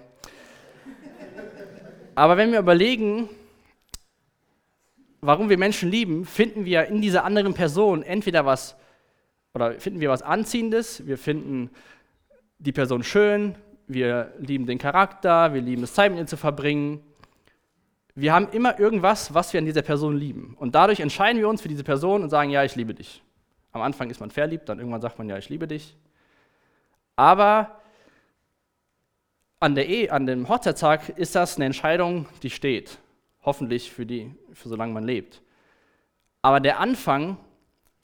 Aber 2.13 2.36
wenn 2.36 2.51
wir 2.51 2.60
überlegen, 2.60 3.29
warum 5.22 5.48
wir 5.48 5.57
Menschen 5.57 5.89
lieben, 5.89 6.25
finden 6.25 6.65
wir 6.65 6.88
in 6.88 7.01
dieser 7.01 7.24
anderen 7.24 7.53
Person 7.53 8.03
entweder 8.03 8.46
was, 8.46 8.75
oder 9.53 9.79
finden 9.79 10.01
wir 10.01 10.10
was 10.10 10.24
Anziehendes, 10.24 11.07
wir 11.07 11.17
finden 11.17 11.69
die 12.60 12.74
Person 12.74 13.03
schön, 13.03 13.55
wir 13.88 14.34
lieben 14.39 14.65
den 14.65 14.77
Charakter, 14.77 15.53
wir 15.53 15.62
lieben 15.62 15.84
es, 15.84 15.94
Zeit 15.94 16.12
mit 16.12 16.20
ihr 16.20 16.27
zu 16.27 16.38
verbringen. 16.38 17.01
Wir 18.15 18.34
haben 18.34 18.50
immer 18.51 18.79
irgendwas, 18.79 19.34
was 19.34 19.53
wir 19.53 19.60
an 19.60 19.65
dieser 19.65 19.82
Person 19.82 20.17
lieben. 20.17 20.56
Und 20.60 20.75
dadurch 20.75 21.00
entscheiden 21.00 21.39
wir 21.39 21.48
uns 21.48 21.62
für 21.62 21.67
diese 21.67 21.84
Person 21.84 22.24
und 22.24 22.29
sagen, 22.29 22.50
ja, 22.50 22.63
ich 22.63 22.75
liebe 22.75 22.94
dich. 22.94 23.24
Am 23.72 23.82
Anfang 23.82 24.10
ist 24.10 24.20
man 24.20 24.32
verliebt, 24.32 24.67
dann 24.70 24.79
irgendwann 24.79 25.01
sagt 25.01 25.17
man, 25.17 25.29
ja, 25.29 25.38
ich 25.38 25.50
liebe 25.50 25.67
dich. 25.67 25.96
Aber 27.15 27.82
an, 29.60 29.75
der 29.75 29.88
Ehe, 29.88 30.12
an 30.12 30.25
dem 30.25 30.50
Hochzeitstag 30.50 31.10
ist 31.10 31.36
das 31.36 31.56
eine 31.56 31.65
Entscheidung, 31.65 32.27
die 32.44 32.50
steht. 32.50 33.00
Hoffentlich 33.44 33.91
für, 33.91 34.06
die, 34.06 34.36
für 34.53 34.70
solange 34.70 34.94
man 34.94 35.03
lebt. 35.03 35.41
Aber 36.41 36.60
der 36.60 36.79
Anfang, 36.79 37.38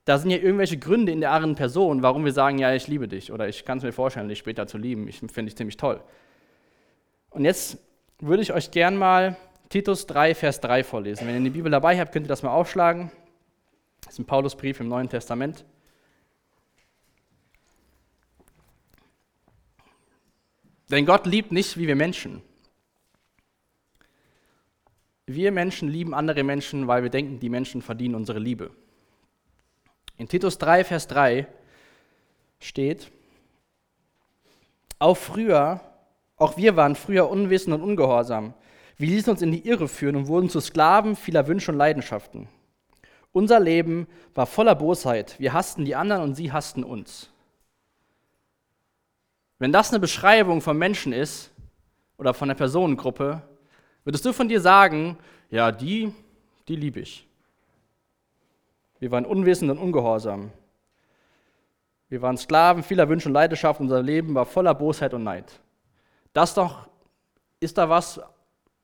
da 0.05 0.17
sind 0.17 0.31
ja 0.31 0.38
irgendwelche 0.38 0.77
Gründe 0.77 1.12
in 1.12 1.22
der 1.22 1.31
anderen 1.31 1.55
Person, 1.55 2.03
warum 2.03 2.25
wir 2.25 2.33
sagen, 2.33 2.57
ja, 2.57 2.74
ich 2.74 2.88
liebe 2.88 3.07
dich 3.07 3.31
oder 3.31 3.48
ich 3.48 3.63
kann 3.63 3.77
es 3.77 3.83
mir 3.83 3.93
vorstellen, 3.93 4.27
dich 4.27 4.39
später 4.39 4.67
zu 4.67 4.77
lieben. 4.77 5.07
Ich 5.07 5.19
finde 5.19 5.45
dich 5.45 5.55
ziemlich 5.55 5.77
toll. 5.77 6.01
Und 7.29 7.45
jetzt 7.45 7.77
würde 8.19 8.43
ich 8.43 8.53
euch 8.53 8.72
gern 8.72 8.98
mal 8.98 9.38
Titus 9.69 10.05
3, 10.07 10.36
Vers 10.36 10.60
3 10.60 10.83
vorlesen. 10.83 11.25
Wenn 11.25 11.36
ihr 11.36 11.43
die 11.43 11.50
Bibel 11.50 11.72
dabei 11.72 12.00
habt, 12.00 12.12
könnt 12.12 12.25
ihr 12.25 12.29
das 12.29 12.43
mal 12.43 12.51
aufschlagen. 12.51 13.12
Das 14.01 14.13
ist 14.13 14.19
ein 14.19 14.25
Paulusbrief 14.25 14.79
im 14.79 14.89
Neuen 14.89 15.10
Testament. 15.10 15.65
Denn 20.91 21.05
Gott 21.05 21.25
liebt 21.25 21.51
nicht 21.51 21.77
wie 21.77 21.88
wir 21.88 21.95
Menschen. 21.95 22.41
Wir 25.25 25.53
Menschen 25.53 25.88
lieben 25.88 26.13
andere 26.13 26.43
Menschen, 26.43 26.88
weil 26.88 27.01
wir 27.01 27.10
denken, 27.10 27.39
die 27.39 27.50
Menschen 27.50 27.81
verdienen 27.81 28.15
unsere 28.15 28.39
Liebe. 28.39 28.72
In 30.17 30.27
Titus 30.27 30.58
3, 30.58 30.84
Vers 30.84 31.08
3 31.08 31.48
steht, 32.60 33.12
auch 35.00 35.17
früher, 35.17 35.82
auch 36.38 36.55
wir 36.58 36.75
waren 36.75 36.96
früher 36.96 37.29
unwissend 37.29 37.73
und 37.73 37.82
ungehorsam. 37.82 38.54
Wir 38.97 39.08
ließen 39.10 39.32
uns 39.32 39.41
in 39.41 39.52
die 39.52 39.67
Irre 39.67 39.88
führen 39.88 40.15
und 40.15 40.28
wurden 40.28 40.49
zu 40.49 40.60
Sklaven 40.60 41.15
vieler 41.15 41.47
Wünsche 41.47 41.71
und 41.71 41.78
Leidenschaften. 41.78 42.47
Unser 43.32 43.60
Leben 43.60 44.08
war 44.36 44.45
voller 44.45 44.76
Bosheit. 44.76 45.39
Wir 45.39 45.54
hassten 45.54 45.86
die 45.86 45.95
anderen 45.95 46.21
und 46.21 46.36
sie 46.36 46.52
hassten 46.52 46.84
uns. 46.84 47.30
Wenn 49.60 49.71
das 49.71 49.89
eine 49.89 49.99
Beschreibung 49.99 50.62
von 50.62 50.78
Menschen 50.78 51.12
ist 51.12 51.52
oder 52.17 52.34
von 52.34 52.49
einer 52.49 52.58
Personengruppe, 52.58 53.41
Würdest 54.04 54.26
du 54.26 54.34
von 54.34 54.49
dir 54.49 54.60
sagen, 54.60 55.17
ja, 55.49 55.71
die, 55.71 56.13
die 56.67 56.76
liebe 56.76 56.99
ich. 56.99 57.26
Wir 59.03 59.11
waren 59.11 59.25
unwissend 59.25 59.69
und 59.69 59.79
ungehorsam. 59.79 60.49
Wir 62.07 62.21
waren 62.21 62.37
Sklaven 62.37 62.83
vieler 62.83 63.09
Wünsche 63.09 63.27
und 63.27 63.33
Leidenschaften. 63.33 63.87
Unser 63.87 64.01
Leben 64.01 64.33
war 64.33 64.45
voller 64.45 64.73
Bosheit 64.73 65.13
und 65.13 65.25
Neid. 65.25 65.59
Das 66.31 66.53
doch, 66.53 66.87
ist 67.59 67.77
da 67.77 67.89
was 67.89 68.21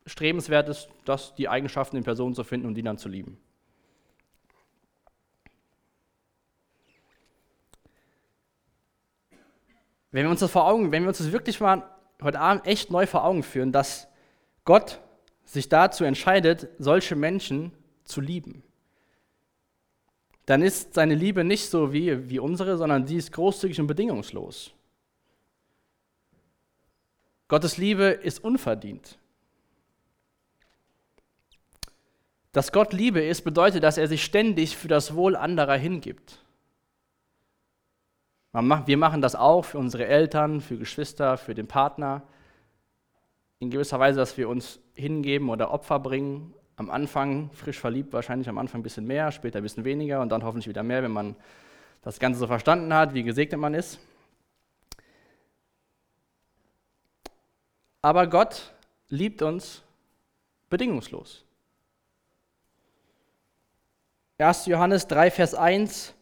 Strebenswertes, 0.05 0.89
das 1.05 1.35
die 1.35 1.47
Eigenschaften 1.47 1.95
in 1.95 2.03
Personen 2.03 2.35
zu 2.35 2.43
finden 2.43 2.67
und 2.67 2.75
die 2.75 2.83
dann 2.83 2.97
zu 2.97 3.07
lieben. 3.07 3.37
Wenn 10.11 10.25
wir 10.25 10.31
uns 10.31 10.41
das 10.41 10.51
vor 10.51 10.67
Augen, 10.67 10.91
wenn 10.91 11.03
wir 11.03 11.07
uns 11.07 11.19
das 11.19 11.31
wirklich 11.31 11.61
mal 11.61 11.89
heute 12.21 12.41
Abend 12.41 12.67
echt 12.67 12.91
neu 12.91 13.07
vor 13.07 13.23
Augen 13.23 13.41
führen, 13.41 13.71
dass 13.71 14.09
Gott 14.65 14.99
sich 15.45 15.69
dazu 15.69 16.03
entscheidet, 16.03 16.67
solche 16.77 17.15
Menschen 17.15 17.71
zu 18.03 18.19
lieben, 18.19 18.63
dann 20.49 20.63
ist 20.63 20.95
seine 20.95 21.13
Liebe 21.13 21.43
nicht 21.43 21.69
so 21.69 21.93
wie, 21.93 22.27
wie 22.27 22.39
unsere, 22.39 22.75
sondern 22.75 23.05
die 23.05 23.17
ist 23.17 23.31
großzügig 23.31 23.79
und 23.79 23.85
bedingungslos. 23.85 24.71
Gottes 27.47 27.77
Liebe 27.77 28.05
ist 28.05 28.43
unverdient. 28.43 29.19
Dass 32.51 32.71
Gott 32.71 32.93
Liebe 32.93 33.21
ist, 33.21 33.43
bedeutet, 33.43 33.83
dass 33.83 33.99
er 33.99 34.07
sich 34.07 34.23
ständig 34.23 34.75
für 34.75 34.87
das 34.87 35.13
Wohl 35.13 35.35
anderer 35.35 35.75
hingibt. 35.75 36.43
Wir 38.51 38.97
machen 38.97 39.21
das 39.21 39.35
auch 39.35 39.65
für 39.65 39.77
unsere 39.77 40.07
Eltern, 40.07 40.61
für 40.61 40.79
Geschwister, 40.79 41.37
für 41.37 41.53
den 41.53 41.67
Partner 41.67 42.23
in 43.59 43.69
gewisser 43.69 43.99
Weise, 43.99 44.17
dass 44.17 44.35
wir 44.35 44.49
uns 44.49 44.79
hingeben 44.95 45.51
oder 45.51 45.69
Opfer 45.69 45.99
bringen. 45.99 46.55
Am 46.79 46.89
Anfang 46.89 47.49
frisch 47.51 47.77
verliebt, 47.77 48.13
wahrscheinlich 48.13 48.47
am 48.47 48.57
Anfang 48.57 48.79
ein 48.79 48.83
bisschen 48.83 49.05
mehr, 49.05 49.33
später 49.33 49.59
ein 49.59 49.63
bisschen 49.63 49.83
weniger 49.83 50.21
und 50.21 50.29
dann 50.29 50.45
hoffentlich 50.45 50.69
wieder 50.69 50.81
mehr, 50.81 51.03
wenn 51.03 51.11
man 51.11 51.35
das 52.03 52.19
Ganze 52.19 52.39
so 52.39 52.47
verstanden 52.47 52.93
hat, 52.93 53.13
wie 53.13 53.23
gesegnet 53.23 53.59
man 53.59 53.73
ist. 53.73 53.99
Aber 58.01 58.27
Gott 58.27 58.73
liebt 59.09 59.41
uns 59.41 59.83
bedingungslos. 60.69 61.43
1. 64.37 64.67
Johannes 64.67 65.05
3, 65.07 65.31
Vers 65.31 65.55
1 65.55 66.13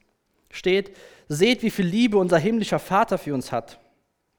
steht, 0.49 0.97
seht, 1.27 1.61
wie 1.61 1.69
viel 1.69 1.85
Liebe 1.85 2.17
unser 2.17 2.39
himmlischer 2.39 2.79
Vater 2.79 3.19
für 3.19 3.35
uns 3.35 3.51
hat. 3.51 3.79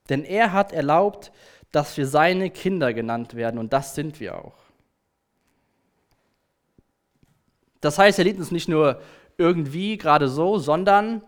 Denn 0.09 0.25
er 0.25 0.53
hat 0.53 0.73
erlaubt, 0.73 1.31
dass 1.71 1.97
wir 1.97 2.09
seine 2.09 2.51
Kinder 2.51 2.93
genannt 2.93 3.37
werden 3.37 3.61
und 3.61 3.73
das 3.73 3.95
sind 3.95 4.19
wir 4.19 4.45
auch. 4.45 4.68
Das 7.81 7.99
heißt, 7.99 8.19
er 8.19 8.25
liebt 8.25 8.39
uns 8.39 8.51
nicht 8.51 8.69
nur 8.69 9.01
irgendwie 9.37 9.97
gerade 9.99 10.29
so, 10.29 10.59
sondern 10.59 11.23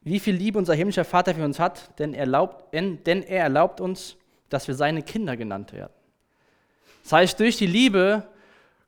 wie 0.00 0.18
viel 0.18 0.34
Liebe 0.34 0.58
unser 0.58 0.74
himmlischer 0.74 1.04
Vater 1.04 1.34
für 1.34 1.44
uns 1.44 1.60
hat, 1.60 1.98
denn 1.98 2.12
er 2.12 2.20
erlaubt, 2.20 2.74
denn 2.74 3.22
er 3.22 3.44
erlaubt 3.44 3.80
uns, 3.80 4.16
dass 4.48 4.66
wir 4.66 4.74
seine 4.74 5.02
Kinder 5.02 5.36
genannt 5.36 5.72
werden. 5.72 5.92
Das 7.04 7.12
heißt, 7.12 7.40
durch 7.40 7.56
die 7.56 7.66
Liebe 7.66 8.26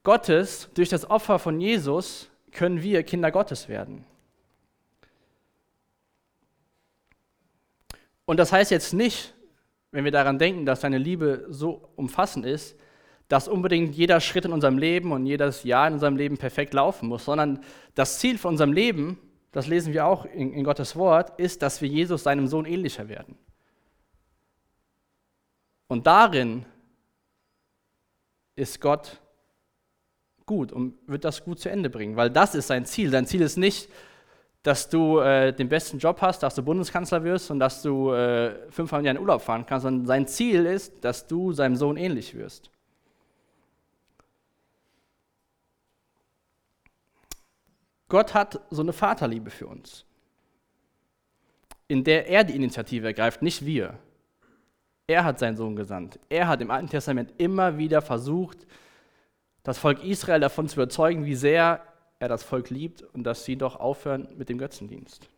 Gottes, 0.03 0.69
durch 0.75 0.89
das 0.89 1.09
Opfer 1.09 1.39
von 1.39 1.61
Jesus, 1.61 2.29
können 2.51 2.83
wir 2.83 3.03
Kinder 3.03 3.31
Gottes 3.31 3.69
werden. 3.69 4.05
Und 8.27 8.39
das 8.39 8.53
heißt 8.53 8.71
jetzt 8.71 8.93
nicht, 8.93 9.35
wenn 9.91 10.05
wir 10.05 10.13
daran 10.13 10.39
denken, 10.39 10.67
dass 10.67 10.81
seine 10.81 10.99
Liebe 10.99 11.47
so 11.51 11.89
umfassend 11.97 12.45
ist, 12.47 12.77
dass 13.35 13.49
unbedingt 13.49 13.97
jeder 13.97 14.21
Schritt 14.21 14.45
in 14.45 14.53
unserem 14.53 14.79
Leben 14.79 15.11
und 15.11 15.27
jedes 15.27 15.65
Jahr 15.65 15.89
in 15.89 15.95
unserem 15.95 16.15
Leben 16.15 16.39
perfekt 16.39 16.73
laufen 16.73 17.09
muss, 17.09 17.25
sondern 17.25 17.59
das 17.97 18.21
Ziel 18.21 18.39
von 18.39 18.53
unserem 18.53 18.73
Leben, 18.73 19.19
das 19.51 19.67
lesen 19.67 19.93
wir 19.93 20.07
auch 20.07 20.25
in, 20.25 20.53
in 20.53 20.63
Gottes 20.63 20.95
Wort, 20.95 21.37
ist, 21.41 21.61
dass 21.61 21.83
wir 21.83 21.89
Jesus, 21.89 22.23
seinem 22.23 22.47
Sohn, 22.47 22.65
ähnlicher 22.65 23.09
werden. 23.09 23.37
Und 25.89 26.07
darin 26.07 26.65
ist 28.55 28.81
Gott 28.81 29.21
gut 30.47 30.71
und 30.71 30.95
wird 31.09 31.25
das 31.25 31.43
gut 31.43 31.59
zu 31.59 31.69
Ende 31.69 31.91
bringen, 31.91 32.15
weil 32.15 32.31
das 32.31 32.55
ist 32.55 32.69
sein 32.69 32.87
Ziel. 32.87 33.11
Sein 33.11 33.27
Ziel 33.27 33.41
ist 33.41 33.57
nicht, 33.57 33.89
dass 34.63 34.89
du 34.89 35.19
äh, 35.19 35.53
den 35.53 35.69
besten 35.69 35.99
Job 35.99 36.21
hast, 36.21 36.45
dass 36.45 36.55
du 36.55 36.63
Bundeskanzler 36.63 37.25
wirst 37.25 37.51
und 37.51 37.59
dass 37.59 37.83
du 37.83 38.13
äh, 38.13 38.71
fünfmal 38.71 39.01
im 39.01 39.07
Jahr 39.07 39.17
in 39.17 39.21
Urlaub 39.21 39.43
fahren 39.43 39.67
kannst, 39.67 39.83
sondern 39.83 40.07
sein 40.07 40.29
Ziel 40.29 40.67
ist, 40.67 41.05
dass 41.05 41.27
du 41.27 41.53
seinem 41.53 41.75
Sohn 41.75 41.97
ähnlich 41.97 42.37
wirst. 42.37 42.71
Gott 48.15 48.33
hat 48.33 48.61
so 48.71 48.81
eine 48.81 48.93
Vaterliebe 48.93 49.51
für 49.51 49.67
uns, 49.67 50.05
in 51.89 52.05
der 52.05 52.29
er 52.29 52.45
die 52.45 52.55
Initiative 52.55 53.09
ergreift, 53.09 53.43
nicht 53.43 53.67
wir. 53.67 53.99
Er 55.09 55.25
hat 55.25 55.41
seinen 55.41 55.57
Sohn 55.57 55.75
gesandt. 55.75 56.21
Er 56.29 56.47
hat 56.47 56.61
im 56.61 56.71
Alten 56.71 56.89
Testament 56.89 57.33
immer 57.39 57.77
wieder 57.77 58.03
versucht, 58.03 58.69
das 59.65 59.79
Volk 59.79 60.05
Israel 60.05 60.39
davon 60.39 60.69
zu 60.69 60.77
überzeugen, 60.77 61.25
wie 61.25 61.35
sehr 61.35 61.81
er 62.21 62.29
das 62.29 62.45
Volk 62.45 62.71
liebt 62.71 63.03
und 63.03 63.25
dass 63.25 63.45
sie 63.45 63.57
doch 63.57 63.81
aufhören 63.81 64.29
mit 64.37 64.49
dem 64.49 64.59
Götzendienst. 64.59 65.29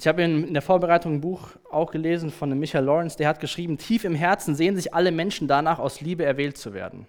Ich 0.00 0.08
habe 0.08 0.24
in 0.24 0.52
der 0.54 0.60
Vorbereitung 0.60 1.14
ein 1.14 1.20
Buch 1.20 1.50
auch 1.70 1.92
gelesen 1.92 2.32
von 2.32 2.58
Michael 2.58 2.86
Lawrence, 2.86 3.16
der 3.16 3.28
hat 3.28 3.38
geschrieben, 3.38 3.78
tief 3.78 4.02
im 4.02 4.16
Herzen 4.16 4.56
sehen 4.56 4.74
sich 4.74 4.92
alle 4.92 5.12
Menschen 5.12 5.46
danach, 5.46 5.78
aus 5.78 6.00
Liebe 6.00 6.24
erwählt 6.24 6.58
zu 6.58 6.74
werden. 6.74 7.06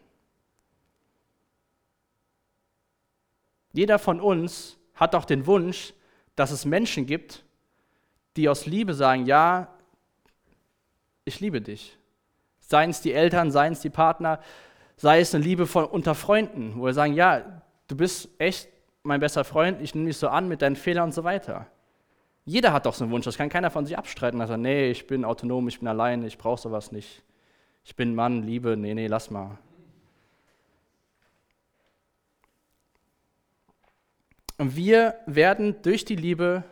Jeder 3.75 3.99
von 3.99 4.21
uns 4.21 4.77
hat 4.93 5.13
doch 5.13 5.25
den 5.25 5.45
Wunsch, 5.47 5.93
dass 6.38 6.51
es 6.51 6.63
Menschen 6.63 7.05
gibt, 7.05 7.43
die 8.38 8.47
aus 8.47 8.65
Liebe 8.65 8.93
sagen, 8.93 9.25
ja, 9.25 9.67
ich 11.25 11.41
liebe 11.41 11.59
dich. 11.59 11.97
Seien 12.61 12.89
es 12.89 13.01
die 13.01 13.11
Eltern, 13.11 13.51
seien 13.51 13.73
es 13.73 13.81
die 13.81 13.89
Partner, 13.89 14.39
sei 14.95 15.19
es 15.19 15.35
eine 15.35 15.43
Liebe 15.43 15.67
von, 15.67 15.83
unter 15.85 16.15
Freunden, 16.15 16.73
wo 16.77 16.85
wir 16.85 16.93
sagen, 16.93 17.15
ja, 17.15 17.61
du 17.89 17.97
bist 17.97 18.29
echt 18.38 18.69
mein 19.03 19.19
bester 19.19 19.43
Freund, 19.43 19.81
ich 19.81 19.93
nehme 19.93 20.07
dich 20.07 20.17
so 20.17 20.29
an 20.29 20.47
mit 20.47 20.61
deinen 20.61 20.77
Fehlern 20.77 21.05
und 21.05 21.13
so 21.13 21.25
weiter. 21.25 21.67
Jeder 22.45 22.71
hat 22.71 22.85
doch 22.85 22.93
so 22.93 23.03
einen 23.03 23.11
Wunsch, 23.11 23.25
das 23.25 23.38
kann 23.38 23.49
keiner 23.49 23.71
von 23.71 23.85
sich 23.85 23.97
abstreiten, 23.97 24.39
dass 24.39 24.49
er, 24.49 24.57
nee, 24.57 24.89
ich 24.89 25.05
bin 25.05 25.25
autonom, 25.25 25.67
ich 25.67 25.79
bin 25.79 25.89
allein, 25.89 26.23
ich 26.23 26.38
brauche 26.38 26.61
sowas 26.61 26.93
nicht. 26.93 27.23
Ich 27.83 27.95
bin 27.97 28.15
Mann, 28.15 28.43
Liebe, 28.43 28.77
nee, 28.77 28.93
nee, 28.93 29.07
lass 29.07 29.29
mal. 29.29 29.57
Und 34.57 34.75
wir 34.75 35.15
werden 35.25 35.81
durch 35.81 36.05
die 36.05 36.15
Liebe 36.15 36.63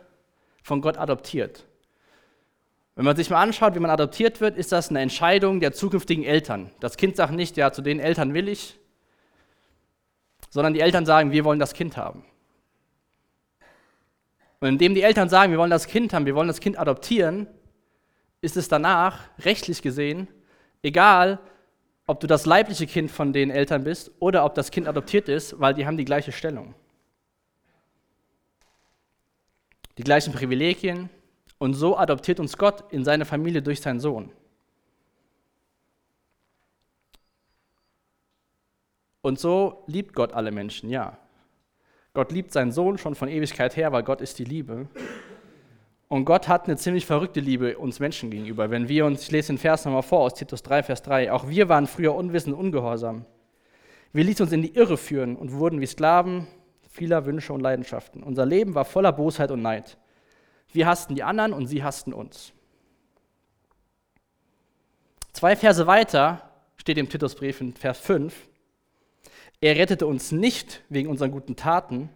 von 0.62 0.80
Gott 0.80 0.96
adoptiert. 0.96 1.66
Wenn 2.96 3.04
man 3.04 3.16
sich 3.16 3.28
mal 3.28 3.42
anschaut, 3.42 3.74
wie 3.74 3.80
man 3.80 3.90
adoptiert 3.90 4.40
wird, 4.40 4.56
ist 4.56 4.72
das 4.72 4.88
eine 4.88 5.00
Entscheidung 5.00 5.60
der 5.60 5.72
zukünftigen 5.72 6.24
Eltern. 6.24 6.70
Das 6.80 6.96
Kind 6.96 7.16
sagt 7.16 7.32
nicht, 7.32 7.56
ja, 7.56 7.72
zu 7.72 7.82
den 7.82 7.98
Eltern 7.98 8.34
will 8.34 8.48
ich, 8.48 8.78
sondern 10.48 10.74
die 10.74 10.80
Eltern 10.80 11.04
sagen, 11.04 11.32
wir 11.32 11.44
wollen 11.44 11.58
das 11.58 11.74
Kind 11.74 11.96
haben. 11.96 12.24
Und 14.60 14.68
indem 14.68 14.94
die 14.94 15.02
Eltern 15.02 15.28
sagen, 15.28 15.50
wir 15.50 15.58
wollen 15.58 15.70
das 15.70 15.88
Kind 15.88 16.12
haben, 16.12 16.24
wir 16.24 16.36
wollen 16.36 16.48
das 16.48 16.60
Kind 16.60 16.78
adoptieren, 16.78 17.48
ist 18.40 18.56
es 18.56 18.68
danach, 18.68 19.18
rechtlich 19.40 19.82
gesehen, 19.82 20.28
egal, 20.82 21.40
ob 22.06 22.20
du 22.20 22.26
das 22.26 22.46
leibliche 22.46 22.86
Kind 22.86 23.10
von 23.10 23.32
den 23.32 23.50
Eltern 23.50 23.84
bist 23.84 24.12
oder 24.20 24.44
ob 24.44 24.54
das 24.54 24.70
Kind 24.70 24.86
adoptiert 24.86 25.28
ist, 25.28 25.58
weil 25.58 25.74
die 25.74 25.86
haben 25.86 25.96
die 25.96 26.04
gleiche 26.04 26.30
Stellung. 26.30 26.74
Die 29.98 30.04
gleichen 30.04 30.32
Privilegien, 30.32 31.08
und 31.58 31.74
so 31.74 31.96
adoptiert 31.96 32.40
uns 32.40 32.58
Gott 32.58 32.92
in 32.92 33.04
seine 33.04 33.24
Familie 33.24 33.62
durch 33.62 33.80
seinen 33.80 34.00
Sohn. 34.00 34.30
Und 39.22 39.38
so 39.38 39.84
liebt 39.86 40.14
Gott 40.14 40.34
alle 40.34 40.52
Menschen, 40.52 40.90
ja. 40.90 41.16
Gott 42.12 42.32
liebt 42.32 42.52
seinen 42.52 42.72
Sohn 42.72 42.98
schon 42.98 43.14
von 43.14 43.28
Ewigkeit 43.28 43.76
her, 43.76 43.92
weil 43.92 44.02
Gott 44.02 44.20
ist 44.20 44.38
die 44.38 44.44
Liebe. 44.44 44.88
Und 46.08 46.26
Gott 46.26 46.48
hat 46.48 46.66
eine 46.66 46.76
ziemlich 46.76 47.06
verrückte 47.06 47.40
Liebe 47.40 47.78
uns 47.78 47.98
Menschen 47.98 48.30
gegenüber. 48.30 48.70
Wenn 48.70 48.88
wir 48.88 49.06
uns, 49.06 49.22
ich 49.22 49.30
lese 49.30 49.54
den 49.54 49.58
Vers 49.58 49.84
nochmal 49.84 50.02
vor 50.02 50.20
aus 50.20 50.34
Titus 50.34 50.62
3, 50.62 50.82
Vers 50.82 51.02
3, 51.02 51.32
auch 51.32 51.48
wir 51.48 51.68
waren 51.68 51.86
früher 51.86 52.14
unwissend 52.14 52.54
ungehorsam. 52.54 53.24
Wir 54.12 54.24
ließen 54.24 54.44
uns 54.44 54.52
in 54.52 54.62
die 54.62 54.74
Irre 54.74 54.96
führen 54.96 55.34
und 55.34 55.52
wurden 55.52 55.80
wie 55.80 55.86
Sklaven 55.86 56.46
vieler 56.94 57.26
Wünsche 57.26 57.52
und 57.52 57.60
Leidenschaften. 57.60 58.22
Unser 58.22 58.46
Leben 58.46 58.76
war 58.76 58.84
voller 58.84 59.12
Bosheit 59.12 59.50
und 59.50 59.62
Neid. 59.62 59.98
Wir 60.72 60.86
hassten 60.86 61.16
die 61.16 61.24
anderen 61.24 61.52
und 61.52 61.66
sie 61.66 61.82
hassten 61.82 62.12
uns. 62.12 62.52
Zwei 65.32 65.56
Verse 65.56 65.86
weiter 65.88 66.48
steht 66.76 66.96
im 66.96 67.08
Titusbrief 67.08 67.60
in 67.60 67.74
Vers 67.74 67.98
5, 67.98 68.48
er 69.60 69.76
rettete 69.76 70.06
uns 70.06 70.30
nicht 70.30 70.82
wegen 70.88 71.08
unseren 71.08 71.30
guten 71.30 71.56
Taten, 71.56 72.10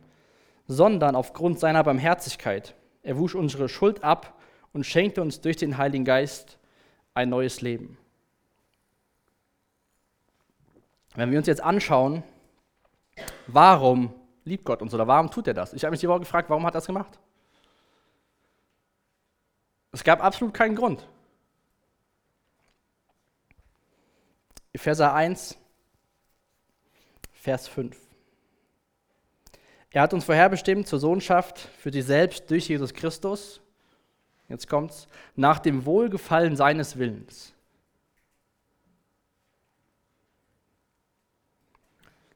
sondern 0.66 1.16
aufgrund 1.16 1.58
seiner 1.58 1.82
Barmherzigkeit. 1.82 2.74
Er 3.02 3.16
wusch 3.16 3.34
unsere 3.34 3.68
Schuld 3.68 4.04
ab 4.04 4.38
und 4.72 4.84
schenkte 4.84 5.22
uns 5.22 5.40
durch 5.40 5.56
den 5.56 5.78
Heiligen 5.78 6.04
Geist 6.04 6.58
ein 7.14 7.30
neues 7.30 7.62
Leben. 7.62 7.96
Wenn 11.14 11.30
wir 11.30 11.38
uns 11.38 11.46
jetzt 11.46 11.62
anschauen, 11.62 12.22
warum 13.46 14.12
liebt 14.48 14.64
Gott 14.64 14.82
uns 14.82 14.92
oder 14.94 15.06
warum 15.06 15.30
tut 15.30 15.46
er 15.46 15.54
das? 15.54 15.72
Ich 15.72 15.84
habe 15.84 15.92
mich 15.92 16.00
die 16.00 16.08
Woche 16.08 16.20
gefragt, 16.20 16.50
warum 16.50 16.64
hat 16.66 16.74
er 16.74 16.78
das 16.78 16.86
gemacht? 16.86 17.18
Es 19.92 20.04
gab 20.04 20.22
absolut 20.22 20.54
keinen 20.54 20.74
Grund. 20.74 21.06
Epheser 24.72 25.14
1, 25.14 25.56
Vers 27.32 27.68
5. 27.68 27.96
Er 29.90 30.02
hat 30.02 30.12
uns 30.12 30.24
vorherbestimmt 30.24 30.86
zur 30.86 30.98
Sohnschaft 30.98 31.58
für 31.58 31.90
sich 31.90 32.04
selbst 32.04 32.50
durch 32.50 32.68
Jesus 32.68 32.92
Christus, 32.92 33.60
jetzt 34.48 34.68
kommt's, 34.68 35.08
nach 35.34 35.58
dem 35.58 35.86
Wohlgefallen 35.86 36.56
seines 36.56 36.98
Willens. 36.98 37.54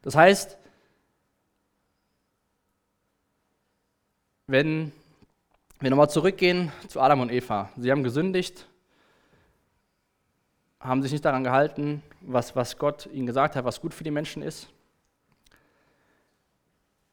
Das 0.00 0.16
heißt, 0.16 0.58
wenn 4.52 4.92
wir 5.80 5.88
nochmal 5.88 6.10
zurückgehen 6.10 6.70
zu 6.86 7.00
Adam 7.00 7.20
und 7.20 7.32
Eva. 7.32 7.70
Sie 7.78 7.90
haben 7.90 8.02
gesündigt, 8.02 8.66
haben 10.78 11.00
sich 11.00 11.10
nicht 11.10 11.24
daran 11.24 11.42
gehalten, 11.42 12.02
was, 12.20 12.54
was 12.54 12.76
Gott 12.76 13.06
ihnen 13.14 13.26
gesagt 13.26 13.56
hat, 13.56 13.64
was 13.64 13.80
gut 13.80 13.94
für 13.94 14.04
die 14.04 14.10
Menschen 14.10 14.42
ist. 14.42 14.68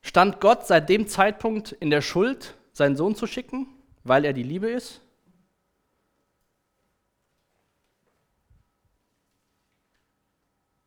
Stand 0.01 0.41
Gott 0.41 0.67
seit 0.67 0.89
dem 0.89 1.07
Zeitpunkt 1.07 1.71
in 1.71 1.89
der 1.89 2.01
Schuld, 2.01 2.55
seinen 2.73 2.97
Sohn 2.97 3.15
zu 3.15 3.25
schicken, 3.25 3.67
weil 4.03 4.25
er 4.25 4.33
die 4.33 4.43
Liebe 4.43 4.69
ist? 4.69 4.99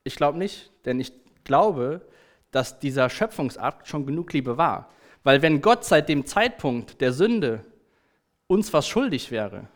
Ich 0.04 0.16
glaube 0.16 0.36
nicht, 0.36 0.70
denn 0.84 1.00
ich 1.00 1.14
glaube, 1.44 2.06
dass 2.50 2.78
dieser 2.78 3.08
Schöpfungsakt 3.08 3.88
schon 3.88 4.04
genug 4.04 4.34
Liebe 4.34 4.58
war. 4.58 4.90
Weil 5.22 5.42
wenn 5.42 5.60
Gott 5.60 5.84
seit 5.84 6.08
dem 6.08 6.26
Zeitpunkt 6.26 7.00
der 7.00 7.12
Sünde 7.12 7.64
uns 8.46 8.72
was 8.72 8.88
schuldig 8.88 9.30
wäre, 9.30 9.68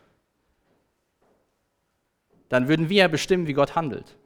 dann 2.49 2.67
würden 2.67 2.89
wir 2.89 2.97
ja 2.97 3.07
bestimmen, 3.07 3.47
wie 3.47 3.53
Gott 3.53 3.75
handelt. 3.75 4.17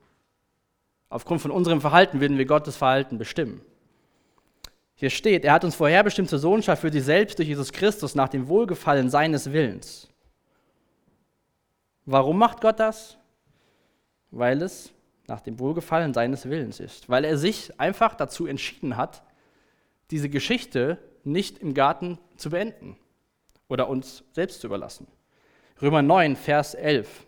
Aufgrund 1.10 1.42
von 1.42 1.52
unserem 1.52 1.82
Verhalten 1.82 2.22
würden 2.22 2.38
wir 2.38 2.46
Gottes 2.46 2.78
Verhalten 2.78 3.18
bestimmen. 3.18 3.62
Hier 4.96 5.10
steht, 5.10 5.44
er 5.46 5.54
hat 5.54 5.64
uns 5.64 5.76
vorherbestimmt 5.76 6.30
zur 6.30 6.40
Sohnschaft 6.40 6.82
für 6.82 6.92
sich 6.92 7.04
selbst 7.04 7.40
durch 7.40 7.48
Jesus 7.48 7.72
Christus 7.72 8.14
nach 8.14 8.30
dem 8.30 8.48
Wohlgefallen 8.48 9.10
seines 9.10 9.52
Willens. 9.52 10.08
Warum 12.06 12.38
macht 12.38 12.62
Gott 12.62 12.80
das? 12.80 13.18
Weil 14.30 14.62
es 14.62 14.94
nach 15.28 15.42
dem 15.42 15.60
Wohlgefallen 15.60 16.14
seines 16.14 16.48
Willens 16.48 16.80
ist. 16.80 17.10
Weil 17.10 17.26
er 17.26 17.38
sich 17.38 17.80
einfach 17.80 18.16
dazu 18.16 18.46
entschieden 18.46 18.96
hat, 18.96 19.24
diese 20.12 20.30
Geschichte 20.30 20.98
nicht 21.24 21.60
im 21.60 21.74
Garten 21.74 22.18
zu 22.38 22.50
beenden 22.50 22.98
oder 23.68 23.90
uns 23.90 24.24
selbst 24.34 24.62
zu 24.62 24.68
überlassen. 24.68 25.08
Römer 25.82 26.02
9, 26.02 26.36
Vers 26.36 26.74
11. 26.76 27.26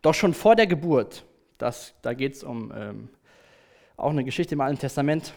Doch 0.00 0.14
schon 0.14 0.34
vor 0.34 0.56
der 0.56 0.66
Geburt, 0.66 1.24
das, 1.58 1.94
da 2.02 2.14
geht 2.14 2.34
es 2.34 2.42
um 2.42 2.72
ähm, 2.74 3.08
auch 3.96 4.10
eine 4.10 4.24
Geschichte 4.24 4.54
im 4.54 4.60
Alten 4.60 4.78
Testament, 4.78 5.32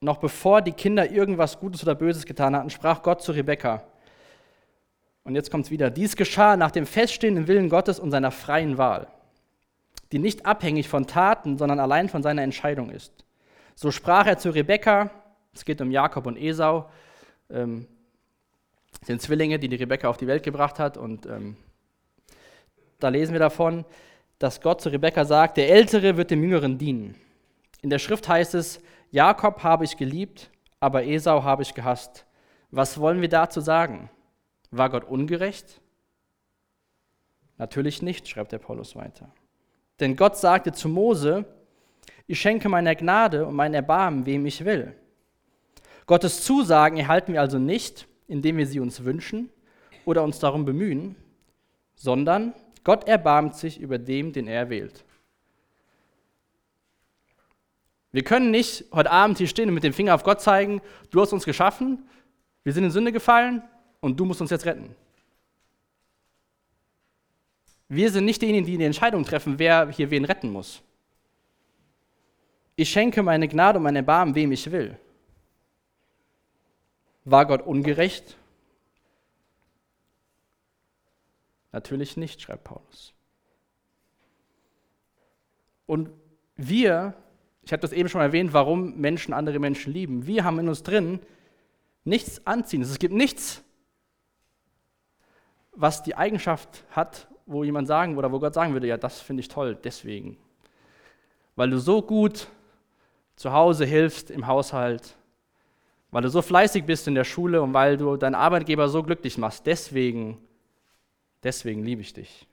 noch 0.00 0.18
bevor 0.18 0.62
die 0.62 0.72
Kinder 0.72 1.10
irgendwas 1.10 1.58
Gutes 1.58 1.82
oder 1.82 1.94
Böses 1.94 2.24
getan 2.24 2.54
hatten, 2.54 2.70
sprach 2.70 3.02
Gott 3.02 3.22
zu 3.22 3.32
Rebekka. 3.32 3.84
Und 5.24 5.34
jetzt 5.34 5.50
kommt 5.50 5.66
es 5.66 5.70
wieder. 5.70 5.90
Dies 5.90 6.16
geschah 6.16 6.56
nach 6.56 6.70
dem 6.70 6.86
feststehenden 6.86 7.48
Willen 7.48 7.68
Gottes 7.68 7.98
und 7.98 8.10
seiner 8.10 8.30
freien 8.30 8.78
Wahl, 8.78 9.08
die 10.12 10.18
nicht 10.18 10.46
abhängig 10.46 10.88
von 10.88 11.06
Taten, 11.06 11.58
sondern 11.58 11.80
allein 11.80 12.08
von 12.08 12.22
seiner 12.22 12.42
Entscheidung 12.42 12.90
ist. 12.90 13.24
So 13.80 13.92
sprach 13.92 14.26
er 14.26 14.36
zu 14.38 14.50
Rebekka, 14.50 15.08
es 15.54 15.64
geht 15.64 15.80
um 15.80 15.92
Jakob 15.92 16.26
und 16.26 16.36
Esau, 16.36 16.90
ähm, 17.48 17.86
sind 19.04 19.22
Zwillinge, 19.22 19.60
die 19.60 19.68
die 19.68 19.76
Rebekka 19.76 20.08
auf 20.08 20.16
die 20.16 20.26
Welt 20.26 20.42
gebracht 20.42 20.80
hat. 20.80 20.96
Und 20.96 21.26
ähm, 21.26 21.56
da 22.98 23.08
lesen 23.08 23.34
wir 23.34 23.38
davon, 23.38 23.84
dass 24.40 24.60
Gott 24.60 24.80
zu 24.80 24.88
Rebekka 24.88 25.24
sagt, 25.24 25.58
der 25.58 25.70
Ältere 25.70 26.16
wird 26.16 26.32
dem 26.32 26.42
Jüngeren 26.42 26.76
dienen. 26.76 27.14
In 27.80 27.88
der 27.88 28.00
Schrift 28.00 28.28
heißt 28.28 28.56
es, 28.56 28.80
Jakob 29.12 29.62
habe 29.62 29.84
ich 29.84 29.96
geliebt, 29.96 30.50
aber 30.80 31.04
Esau 31.04 31.44
habe 31.44 31.62
ich 31.62 31.72
gehasst. 31.72 32.26
Was 32.72 32.98
wollen 32.98 33.20
wir 33.20 33.28
dazu 33.28 33.60
sagen? 33.60 34.10
War 34.72 34.90
Gott 34.90 35.04
ungerecht? 35.04 35.80
Natürlich 37.58 38.02
nicht, 38.02 38.26
schreibt 38.26 38.50
der 38.50 38.58
Paulus 38.58 38.96
weiter. 38.96 39.30
Denn 40.00 40.16
Gott 40.16 40.36
sagte 40.36 40.72
zu 40.72 40.88
Mose, 40.88 41.44
ich 42.28 42.38
schenke 42.38 42.68
meine 42.68 42.94
Gnade 42.94 43.46
und 43.46 43.54
mein 43.54 43.74
Erbarmen, 43.74 44.26
wem 44.26 44.44
ich 44.46 44.64
will. 44.64 44.94
Gottes 46.06 46.44
Zusagen 46.44 46.98
erhalten 46.98 47.32
wir 47.32 47.40
also 47.40 47.58
nicht, 47.58 48.06
indem 48.28 48.58
wir 48.58 48.66
sie 48.66 48.80
uns 48.80 49.02
wünschen 49.02 49.48
oder 50.04 50.22
uns 50.22 50.38
darum 50.38 50.64
bemühen, 50.64 51.16
sondern 51.96 52.52
Gott 52.84 53.08
erbarmt 53.08 53.56
sich 53.56 53.80
über 53.80 53.98
dem, 53.98 54.32
den 54.32 54.46
er 54.46 54.68
wählt. 54.68 55.04
Wir 58.12 58.24
können 58.24 58.50
nicht 58.50 58.84
heute 58.92 59.10
Abend 59.10 59.38
hier 59.38 59.48
stehen 59.48 59.68
und 59.68 59.74
mit 59.74 59.84
dem 59.84 59.92
Finger 59.92 60.14
auf 60.14 60.22
Gott 60.22 60.40
zeigen, 60.40 60.80
du 61.10 61.20
hast 61.20 61.32
uns 61.32 61.44
geschaffen, 61.44 62.08
wir 62.62 62.72
sind 62.74 62.84
in 62.84 62.90
Sünde 62.90 63.12
gefallen 63.12 63.62
und 64.00 64.20
du 64.20 64.26
musst 64.26 64.40
uns 64.40 64.50
jetzt 64.50 64.66
retten. 64.66 64.94
Wir 67.88 68.10
sind 68.10 68.26
nicht 68.26 68.42
diejenigen, 68.42 68.66
die 68.66 68.76
die 68.76 68.84
Entscheidung 68.84 69.24
treffen, 69.24 69.58
wer 69.58 69.88
hier 69.90 70.10
wen 70.10 70.26
retten 70.26 70.52
muss. 70.52 70.82
Ich 72.78 72.90
schenke 72.90 73.24
meine 73.24 73.48
Gnade 73.48 73.78
und 73.78 73.82
mein 73.82 73.96
Erbarmen, 73.96 74.36
wem 74.36 74.52
ich 74.52 74.70
will. 74.70 74.96
War 77.24 77.44
Gott 77.44 77.62
ungerecht? 77.62 78.36
Natürlich 81.72 82.16
nicht, 82.16 82.40
schreibt 82.40 82.62
Paulus. 82.62 83.12
Und 85.86 86.10
wir 86.54 87.14
ich 87.68 87.72
habe 87.72 87.82
das 87.82 87.92
eben 87.92 88.08
schon 88.08 88.22
erwähnt, 88.22 88.54
warum 88.54 88.94
Menschen 88.96 89.34
andere 89.34 89.58
Menschen 89.58 89.92
lieben. 89.92 90.26
Wir 90.26 90.42
haben 90.42 90.58
in 90.58 90.70
uns 90.70 90.82
drin 90.82 91.20
nichts 92.02 92.46
Anziehendes. 92.46 92.90
Es 92.90 92.98
gibt 92.98 93.12
nichts, 93.12 93.62
was 95.72 96.02
die 96.02 96.14
Eigenschaft 96.14 96.84
hat, 96.92 97.28
wo 97.44 97.64
jemand 97.64 97.86
sagen 97.86 98.16
oder 98.16 98.32
wo 98.32 98.38
Gott 98.38 98.54
sagen 98.54 98.72
würde, 98.72 98.86
ja, 98.86 98.96
das 98.96 99.20
finde 99.20 99.42
ich 99.42 99.48
toll, 99.48 99.76
deswegen. 99.84 100.38
Weil 101.56 101.68
du 101.68 101.78
so 101.78 102.00
gut 102.00 102.48
zu 103.38 103.52
Hause 103.52 103.86
hilfst 103.86 104.30
im 104.30 104.46
Haushalt, 104.46 105.16
weil 106.10 106.22
du 106.22 106.28
so 106.28 106.42
fleißig 106.42 106.84
bist 106.84 107.08
in 107.08 107.14
der 107.14 107.24
Schule 107.24 107.62
und 107.62 107.72
weil 107.72 107.96
du 107.96 108.16
deinen 108.16 108.34
Arbeitgeber 108.34 108.88
so 108.88 109.02
glücklich 109.02 109.38
machst, 109.38 109.66
deswegen, 109.66 110.38
deswegen 111.42 111.82
liebe 111.82 112.02
ich 112.02 112.12
dich. 112.12 112.46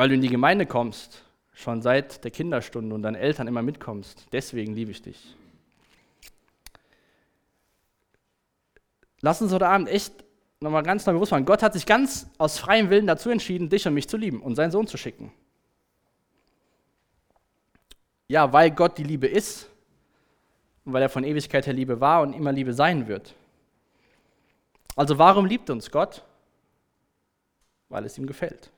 weil 0.00 0.08
du 0.08 0.14
in 0.14 0.22
die 0.22 0.30
Gemeinde 0.30 0.64
kommst, 0.64 1.22
schon 1.52 1.82
seit 1.82 2.24
der 2.24 2.30
Kinderstunde 2.30 2.94
und 2.94 3.02
deinen 3.02 3.16
Eltern 3.16 3.46
immer 3.46 3.60
mitkommst. 3.60 4.28
Deswegen 4.32 4.74
liebe 4.74 4.92
ich 4.92 5.02
dich. 5.02 5.36
Lass 9.20 9.42
uns 9.42 9.52
heute 9.52 9.68
Abend 9.68 9.90
echt 9.90 10.24
nochmal 10.60 10.84
ganz 10.84 11.04
neu 11.04 11.12
bewusst 11.12 11.32
machen. 11.32 11.44
Gott 11.44 11.62
hat 11.62 11.74
sich 11.74 11.84
ganz 11.84 12.30
aus 12.38 12.58
freiem 12.58 12.88
Willen 12.88 13.06
dazu 13.06 13.28
entschieden, 13.28 13.68
dich 13.68 13.86
und 13.86 13.92
mich 13.92 14.08
zu 14.08 14.16
lieben 14.16 14.40
und 14.40 14.54
seinen 14.54 14.70
Sohn 14.70 14.86
zu 14.86 14.96
schicken. 14.96 15.34
Ja, 18.30 18.52
weil 18.52 18.70
Gott 18.70 18.96
die 18.96 19.02
Liebe 19.02 19.26
ist 19.26 19.68
und 20.84 20.92
weil 20.92 21.02
er 21.02 21.08
von 21.08 21.24
Ewigkeit 21.24 21.66
her 21.66 21.74
Liebe 21.74 22.00
war 22.00 22.22
und 22.22 22.32
immer 22.32 22.52
Liebe 22.52 22.72
sein 22.72 23.08
wird. 23.08 23.34
Also 24.94 25.18
warum 25.18 25.46
liebt 25.46 25.68
uns 25.68 25.90
Gott? 25.90 26.22
Weil 27.88 28.04
es 28.04 28.16
ihm 28.16 28.28
gefällt. 28.28 28.70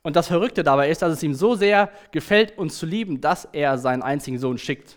Und 0.00 0.16
das 0.16 0.28
Verrückte 0.28 0.62
dabei 0.62 0.88
ist, 0.88 1.02
dass 1.02 1.12
es 1.12 1.22
ihm 1.22 1.34
so 1.34 1.54
sehr 1.54 1.90
gefällt, 2.12 2.56
uns 2.56 2.78
zu 2.78 2.86
lieben, 2.86 3.20
dass 3.20 3.44
er 3.44 3.76
seinen 3.76 4.02
einzigen 4.02 4.38
Sohn 4.38 4.56
schickt. 4.56 4.96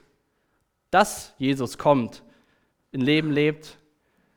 Dass 0.90 1.34
Jesus 1.38 1.78
kommt, 1.78 2.24
ein 2.94 3.02
Leben 3.02 3.34
lebt, 3.34 3.78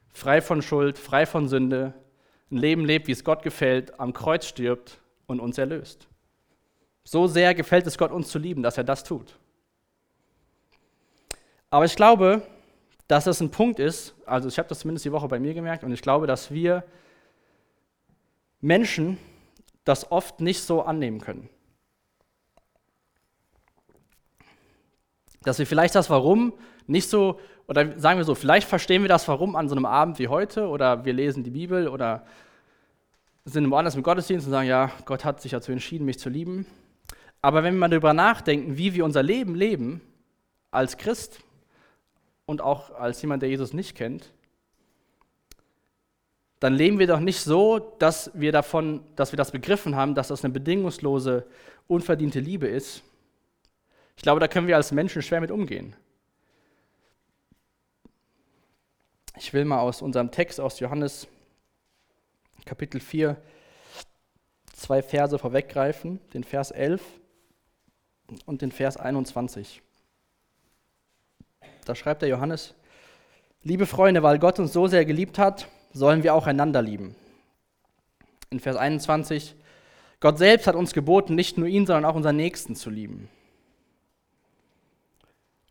frei 0.09 0.43
von 0.43 0.63
Schuld, 0.63 0.99
frei 0.99 1.27
von 1.27 1.47
Sünde, 1.47 1.95
ein 2.51 2.57
Leben 2.57 2.85
lebt, 2.85 3.07
wie 3.07 3.13
es 3.13 3.23
Gott 3.23 3.45
gefällt, 3.45 4.01
am 4.01 4.13
Kreuz 4.13 4.47
stirbt 4.47 4.99
und 5.29 5.39
uns 5.39 5.59
erlöst. 5.59 6.09
So 7.05 7.27
sehr 7.27 7.55
gefällt 7.55 7.87
es 7.87 7.99
Gott, 7.99 8.13
uns 8.13 8.29
zu 8.29 8.39
lieben, 8.39 8.63
dass 8.63 8.79
er 8.79 8.85
das 8.85 9.05
tut. 9.05 9.39
Aber 11.71 11.85
ich 11.85 11.97
glaube, 11.97 12.43
dass 13.09 13.25
das 13.25 13.41
ein 13.41 13.51
Punkt 13.51 13.79
ist, 13.79 14.15
also 14.27 14.49
ich 14.49 14.59
habe 14.59 14.69
das 14.69 14.81
zumindest 14.81 15.05
die 15.05 15.13
Woche 15.13 15.29
bei 15.29 15.41
mir 15.41 15.55
gemerkt, 15.55 15.85
und 15.85 15.93
ich 15.93 16.03
glaube, 16.03 16.27
dass 16.27 16.51
wir 16.51 16.85
Menschen 18.61 19.19
das 19.85 20.13
oft 20.13 20.41
nicht 20.41 20.63
so 20.63 20.83
annehmen 20.83 21.21
können. 21.21 21.49
Dass 25.43 25.59
wir 25.59 25.67
vielleicht 25.67 25.95
das 25.95 26.09
Warum 26.09 26.53
nicht 26.87 27.09
so, 27.09 27.41
oder 27.67 27.99
sagen 27.99 28.19
wir 28.19 28.25
so, 28.25 28.35
vielleicht 28.35 28.69
verstehen 28.69 29.03
wir 29.03 29.09
das 29.09 29.27
Warum 29.27 29.57
an 29.57 29.69
so 29.69 29.75
einem 29.75 29.87
Abend 29.87 30.19
wie 30.19 30.29
heute, 30.29 30.69
oder 30.69 31.05
wir 31.05 31.13
lesen 31.13 31.43
die 31.43 31.51
Bibel, 31.51 31.89
oder 31.89 32.25
sind 33.45 33.69
woanders 33.71 33.97
im 33.97 34.05
Gottesdienst 34.05 34.47
und 34.47 34.53
sagen, 34.53 34.69
ja, 34.69 34.93
Gott 35.05 35.25
hat 35.25 35.41
sich 35.41 35.51
dazu 35.51 35.73
entschieden, 35.73 36.05
mich 36.05 36.19
zu 36.19 36.29
lieben. 36.29 36.67
Aber 37.43 37.65
wenn 37.65 37.75
wir 37.75 37.81
mal 37.81 37.89
darüber 37.89 38.15
nachdenken, 38.15 38.79
wie 38.79 38.95
wir 38.95 39.05
unser 39.05 39.23
Leben 39.23 39.57
leben, 39.57 40.01
als 40.71 40.97
Christ 40.97 41.41
und 42.47 42.61
auch 42.61 42.93
als 42.93 43.21
jemand, 43.21 43.43
der 43.43 43.51
Jesus 43.51 43.73
nicht 43.73 43.97
kennt, 43.97 44.33
dann 46.61 46.75
leben 46.75 47.01
wir 47.01 47.09
doch 47.09 47.19
nicht 47.19 47.41
so, 47.41 47.81
dass 47.99 48.31
wir 48.35 48.53
davon, 48.53 49.05
dass 49.17 49.33
wir 49.33 49.37
das 49.37 49.51
begriffen 49.51 49.97
haben, 49.97 50.15
dass 50.15 50.29
das 50.29 50.45
eine 50.45 50.53
bedingungslose, 50.53 51.45
unverdiente 51.89 52.39
Liebe 52.39 52.69
ist. 52.69 53.03
Ich 54.17 54.23
glaube, 54.23 54.39
da 54.39 54.47
können 54.47 54.69
wir 54.69 54.77
als 54.77 54.93
Menschen 54.93 55.23
schwer 55.23 55.41
mit 55.41 55.51
umgehen. 55.51 55.97
Ich 59.37 59.53
will 59.53 59.65
mal 59.65 59.81
aus 59.81 60.03
unserem 60.03 60.31
Text 60.31 60.61
aus 60.61 60.79
Johannes 60.79 61.27
Kapitel 62.65 63.01
4 63.01 63.37
zwei 64.73 65.03
Verse 65.03 65.37
vorweggreifen, 65.37 66.21
den 66.33 66.45
Vers 66.45 66.71
11 66.71 67.03
und 68.47 68.63
den 68.63 68.73
Vers 68.73 68.97
21. 68.97 69.83
Da 71.85 71.95
schreibt 71.95 72.23
der 72.23 72.29
Johannes, 72.29 72.75
liebe 73.63 73.87
Freunde, 73.87 74.23
weil 74.23 74.39
Gott 74.39 74.59
uns 74.59 74.73
so 74.73 74.87
sehr 74.87 75.05
geliebt 75.05 75.39
hat, 75.39 75.69
sollen 75.93 76.23
wir 76.23 76.35
auch 76.35 76.47
einander 76.47 76.83
lieben. 76.83 77.15
In 78.51 78.61
Vers 78.61 78.77
21, 78.77 79.55
Gott 80.21 80.39
selbst 80.39 80.67
hat 80.67 80.75
uns 80.75 80.93
geboten, 80.93 81.35
nicht 81.35 81.59
nur 81.59 81.69
ihn, 81.69 81.87
sondern 81.87 82.05
auch 82.05 82.15
unseren 82.15 82.37
Nächsten 82.37 82.77
zu 82.77 82.91
lieben. 82.91 83.29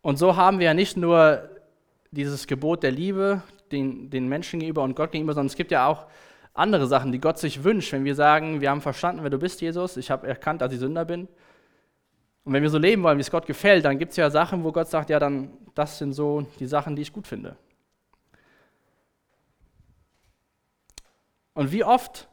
Und 0.01 0.17
so 0.17 0.35
haben 0.35 0.59
wir 0.59 0.65
ja 0.65 0.73
nicht 0.73 0.97
nur 0.97 1.49
dieses 2.11 2.47
Gebot 2.47 2.83
der 2.83 2.91
Liebe 2.91 3.43
den, 3.71 4.09
den 4.09 4.27
Menschen 4.27 4.59
gegenüber 4.59 4.83
und 4.83 4.95
Gott 4.95 5.11
gegenüber, 5.11 5.33
sondern 5.33 5.47
es 5.47 5.55
gibt 5.55 5.71
ja 5.71 5.87
auch 5.87 6.05
andere 6.53 6.87
Sachen, 6.87 7.11
die 7.11 7.19
Gott 7.19 7.39
sich 7.39 7.63
wünscht, 7.63 7.93
wenn 7.93 8.03
wir 8.03 8.15
sagen, 8.15 8.59
wir 8.59 8.69
haben 8.69 8.81
verstanden, 8.81 9.23
wer 9.23 9.29
du 9.29 9.37
bist, 9.37 9.61
Jesus, 9.61 9.95
ich 9.95 10.11
habe 10.11 10.27
erkannt, 10.27 10.61
dass 10.61 10.73
ich 10.73 10.79
Sünder 10.79 11.05
bin. 11.05 11.27
Und 12.43 12.53
wenn 12.53 12.63
wir 12.63 12.69
so 12.69 12.77
leben 12.77 13.03
wollen, 13.03 13.17
wie 13.17 13.21
es 13.21 13.31
Gott 13.31 13.45
gefällt, 13.45 13.85
dann 13.85 13.99
gibt 13.99 14.11
es 14.11 14.17
ja 14.17 14.29
Sachen, 14.29 14.63
wo 14.63 14.71
Gott 14.71 14.87
sagt, 14.87 15.09
ja, 15.09 15.19
dann, 15.19 15.51
das 15.75 15.97
sind 15.97 16.13
so 16.13 16.47
die 16.59 16.65
Sachen, 16.65 16.95
die 16.95 17.03
ich 17.03 17.13
gut 17.13 17.27
finde. 17.27 17.55
Und 21.53 21.71
wie 21.71 21.83
oft 21.83 22.27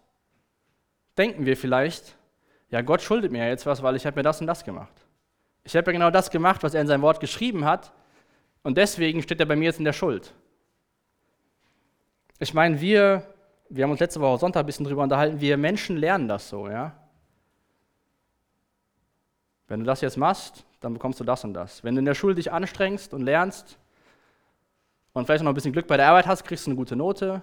denken 1.18 1.44
wir 1.44 1.56
vielleicht, 1.56 2.16
ja, 2.70 2.80
Gott 2.82 3.02
schuldet 3.02 3.32
mir 3.32 3.46
jetzt 3.48 3.66
was, 3.66 3.82
weil 3.82 3.96
ich 3.96 4.06
habe 4.06 4.16
mir 4.16 4.22
das 4.22 4.40
und 4.40 4.46
das 4.46 4.64
gemacht. 4.64 4.92
Ich 5.64 5.76
habe 5.76 5.90
ja 5.90 5.92
genau 5.92 6.10
das 6.10 6.30
gemacht, 6.30 6.62
was 6.62 6.74
er 6.74 6.80
in 6.80 6.86
seinem 6.86 7.02
Wort 7.02 7.20
geschrieben 7.20 7.64
hat, 7.64 7.92
und 8.62 8.76
deswegen 8.76 9.22
steht 9.22 9.40
er 9.40 9.46
bei 9.46 9.56
mir 9.56 9.66
jetzt 9.66 9.78
in 9.78 9.84
der 9.84 9.92
Schuld. 9.92 10.34
Ich 12.38 12.54
meine, 12.54 12.80
wir, 12.80 13.22
wir 13.68 13.84
haben 13.84 13.90
uns 13.90 14.00
letzte 14.00 14.20
Woche 14.20 14.38
Sonntag 14.38 14.60
ein 14.60 14.66
bisschen 14.66 14.84
drüber 14.84 15.02
unterhalten, 15.02 15.40
wir 15.40 15.56
Menschen 15.56 15.96
lernen 15.96 16.28
das 16.28 16.48
so, 16.48 16.68
ja. 16.68 16.94
Wenn 19.68 19.80
du 19.80 19.86
das 19.86 20.00
jetzt 20.00 20.16
machst, 20.16 20.64
dann 20.80 20.94
bekommst 20.94 21.20
du 21.20 21.24
das 21.24 21.44
und 21.44 21.54
das. 21.54 21.84
Wenn 21.84 21.94
du 21.94 22.00
in 22.00 22.06
der 22.06 22.14
Schule 22.14 22.34
dich 22.34 22.50
anstrengst 22.50 23.12
und 23.12 23.22
lernst 23.22 23.78
und 25.12 25.26
vielleicht 25.26 25.44
noch 25.44 25.52
ein 25.52 25.54
bisschen 25.54 25.72
Glück 25.72 25.86
bei 25.86 25.96
der 25.96 26.08
Arbeit 26.08 26.26
hast, 26.26 26.44
kriegst 26.44 26.66
du 26.66 26.70
eine 26.70 26.76
gute 26.76 26.96
Note. 26.96 27.42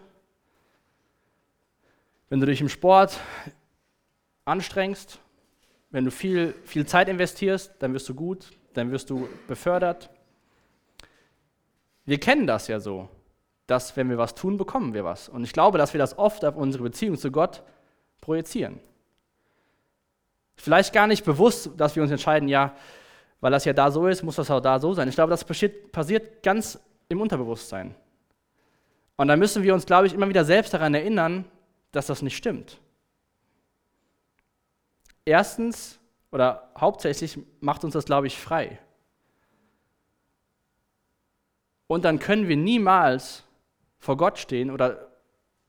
Wenn 2.30 2.40
du 2.40 2.48
dich 2.48 2.62
im 2.62 2.70
Sport 2.70 3.20
anstrengst, 4.44 5.20
wenn 5.92 6.06
du 6.06 6.12
viel, 6.12 6.54
viel 6.66 6.86
Zeit 6.86 7.08
investierst, 7.08 7.74
dann 7.80 7.94
wirst 7.94 8.10
du 8.10 8.16
gut, 8.16 8.52
dann 8.74 8.92
wirst 8.92 9.10
du 9.10 9.30
befördert. 9.48 10.10
Wir 12.06 12.20
kennen 12.20 12.48
das 12.48 12.68
ja 12.68 12.80
so, 12.80 13.08
dass 13.68 13.96
wenn 13.96 14.10
wir 14.10 14.18
was 14.18 14.36
tun, 14.36 14.58
bekommen 14.58 14.94
wir 14.94 15.06
was. 15.06 15.30
Und 15.30 15.44
ich 15.44 15.54
glaube, 15.54 15.78
dass 15.78 15.94
wir 15.94 16.00
das 16.00 16.18
oft 16.18 16.44
auf 16.44 16.56
unsere 16.56 16.84
Beziehung 16.84 17.18
zu 17.18 17.32
Gott 17.32 17.64
projizieren. 18.22 18.80
Vielleicht 20.56 20.94
gar 20.94 21.08
nicht 21.08 21.26
bewusst, 21.26 21.70
dass 21.78 21.96
wir 21.96 22.04
uns 22.04 22.12
entscheiden, 22.12 22.48
ja, 22.48 22.76
weil 23.42 23.52
das 23.52 23.66
ja 23.66 23.74
da 23.74 23.92
so 23.92 24.08
ist, 24.08 24.24
muss 24.24 24.38
das 24.38 24.50
auch 24.50 24.62
da 24.62 24.80
so 24.80 24.94
sein. 24.94 25.08
Ich 25.08 25.16
glaube, 25.16 25.30
das 25.30 25.44
passiert, 25.44 26.42
ganz 26.44 26.80
im 27.10 27.22
Unterbewusstsein. 27.22 27.94
Und 29.18 29.28
da 29.28 29.36
müssen 29.36 29.64
wir 29.64 29.74
uns, 29.74 29.86
glaube 29.86 30.08
ich, 30.08 30.14
immer 30.14 30.30
wieder 30.30 30.46
selbst 30.46 30.74
daran 30.74 30.94
erinnern, 30.94 31.46
dass 31.92 32.08
das 32.08 32.22
nicht 32.22 32.36
stimmt. 32.36 32.80
Erstens 35.26 36.00
oder 36.32 36.70
hauptsächlich 36.78 37.40
macht 37.62 37.84
uns 37.84 37.94
das, 37.94 38.06
glaube 38.06 38.28
ich, 38.28 38.38
frei. 38.38 38.80
Und 41.88 42.04
dann 42.04 42.20
können 42.20 42.48
wir 42.48 42.58
niemals 42.58 43.44
vor 44.00 44.18
Gott 44.18 44.38
stehen 44.38 44.72
oder 44.72 45.12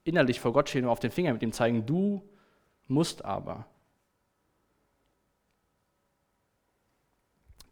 innerlich 0.04 0.40
vor 0.40 0.52
Gott 0.52 0.68
stehen 0.68 0.84
und 0.84 0.90
auf 0.90 1.00
den 1.00 1.10
Finger 1.10 1.32
mit 1.32 1.42
ihm 1.42 1.52
zeigen, 1.52 1.86
du 1.86 2.22
musst 2.86 3.24
aber. 3.24 3.66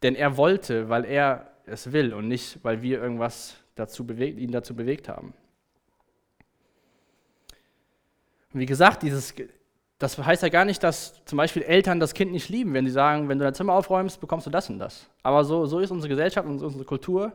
Denn 0.05 0.15
er 0.15 0.37
wollte, 0.37 0.91
weil 0.91 1.07
er 1.07 1.51
es 1.65 1.91
will 1.91 2.13
und 2.13 2.29
nicht, 2.29 2.63
weil 2.63 2.83
wir 2.83 3.01
irgendwas 3.01 3.57
dazu 3.75 4.07
bewegt, 4.07 4.39
ihn 4.39 4.53
dazu 4.53 4.77
bewegt 4.77 5.09
haben. 5.09 5.33
Und 8.53 8.61
wie 8.61 8.67
gesagt, 8.67 9.03
dieses, 9.03 9.35
das 9.99 10.19
heißt 10.19 10.43
ja 10.43 10.51
gar 10.51 10.67
nicht, 10.67 10.83
dass 10.83 11.25
zum 11.25 11.39
Beispiel 11.39 11.63
Eltern 11.63 12.01
das 12.01 12.13
Kind 12.13 12.33
nicht 12.33 12.51
lieben, 12.51 12.75
wenn 12.75 12.85
sie 12.85 12.93
sagen, 12.93 13.31
wenn 13.31 13.39
du 13.39 13.45
dein 13.45 13.55
Zimmer 13.55 13.73
aufräumst, 13.73 14.21
bekommst 14.21 14.47
du 14.47 14.51
das 14.51 14.69
und 14.69 14.79
das. 14.79 15.09
Aber 15.23 15.43
so, 15.43 15.65
so 15.65 15.81
ist 15.81 15.91
unsere 15.91 16.11
Gesellschaft 16.11 16.47
und 16.47 16.63
unsere 16.63 16.85
Kultur. 16.85 17.33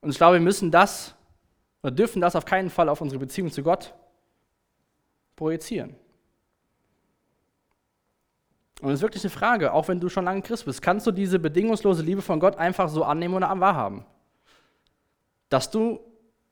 Und 0.00 0.08
ich 0.08 0.16
glaube, 0.16 0.36
wir 0.36 0.40
müssen 0.40 0.70
das 0.70 1.14
oder 1.82 1.90
dürfen 1.90 2.22
das 2.22 2.34
auf 2.34 2.46
keinen 2.46 2.70
Fall 2.70 2.88
auf 2.88 3.02
unsere 3.02 3.20
Beziehung 3.20 3.50
zu 3.50 3.62
Gott 3.62 3.94
projizieren. 5.36 5.96
Und 8.80 8.90
es 8.90 8.96
ist 8.96 9.02
wirklich 9.02 9.24
eine 9.24 9.30
Frage, 9.30 9.72
auch 9.72 9.88
wenn 9.88 9.98
du 9.98 10.08
schon 10.08 10.24
lange 10.24 10.42
Christ 10.42 10.64
bist, 10.64 10.80
kannst 10.80 11.06
du 11.06 11.10
diese 11.10 11.38
bedingungslose 11.38 12.02
Liebe 12.02 12.22
von 12.22 12.38
Gott 12.38 12.56
einfach 12.56 12.88
so 12.88 13.02
annehmen 13.02 13.34
oder 13.34 13.48
wahrhaben? 13.58 14.04
Dass 15.48 15.70
du 15.70 16.00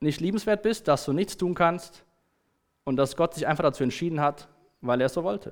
nicht 0.01 0.21
liebenswert 0.21 0.63
bist, 0.63 0.89
dass 0.89 1.05
du 1.05 1.13
nichts 1.13 1.37
tun 1.37 1.55
kannst 1.55 2.05
und 2.85 2.97
dass 2.97 3.17
Gott 3.17 3.35
sich 3.35 3.47
einfach 3.47 3.63
dazu 3.63 3.85
entschieden 3.85 4.21
hat, 4.21 4.49
weil 4.81 5.01
er 5.01 5.07
es 5.07 5.15
so 5.15 5.23
wollte. 5.23 5.51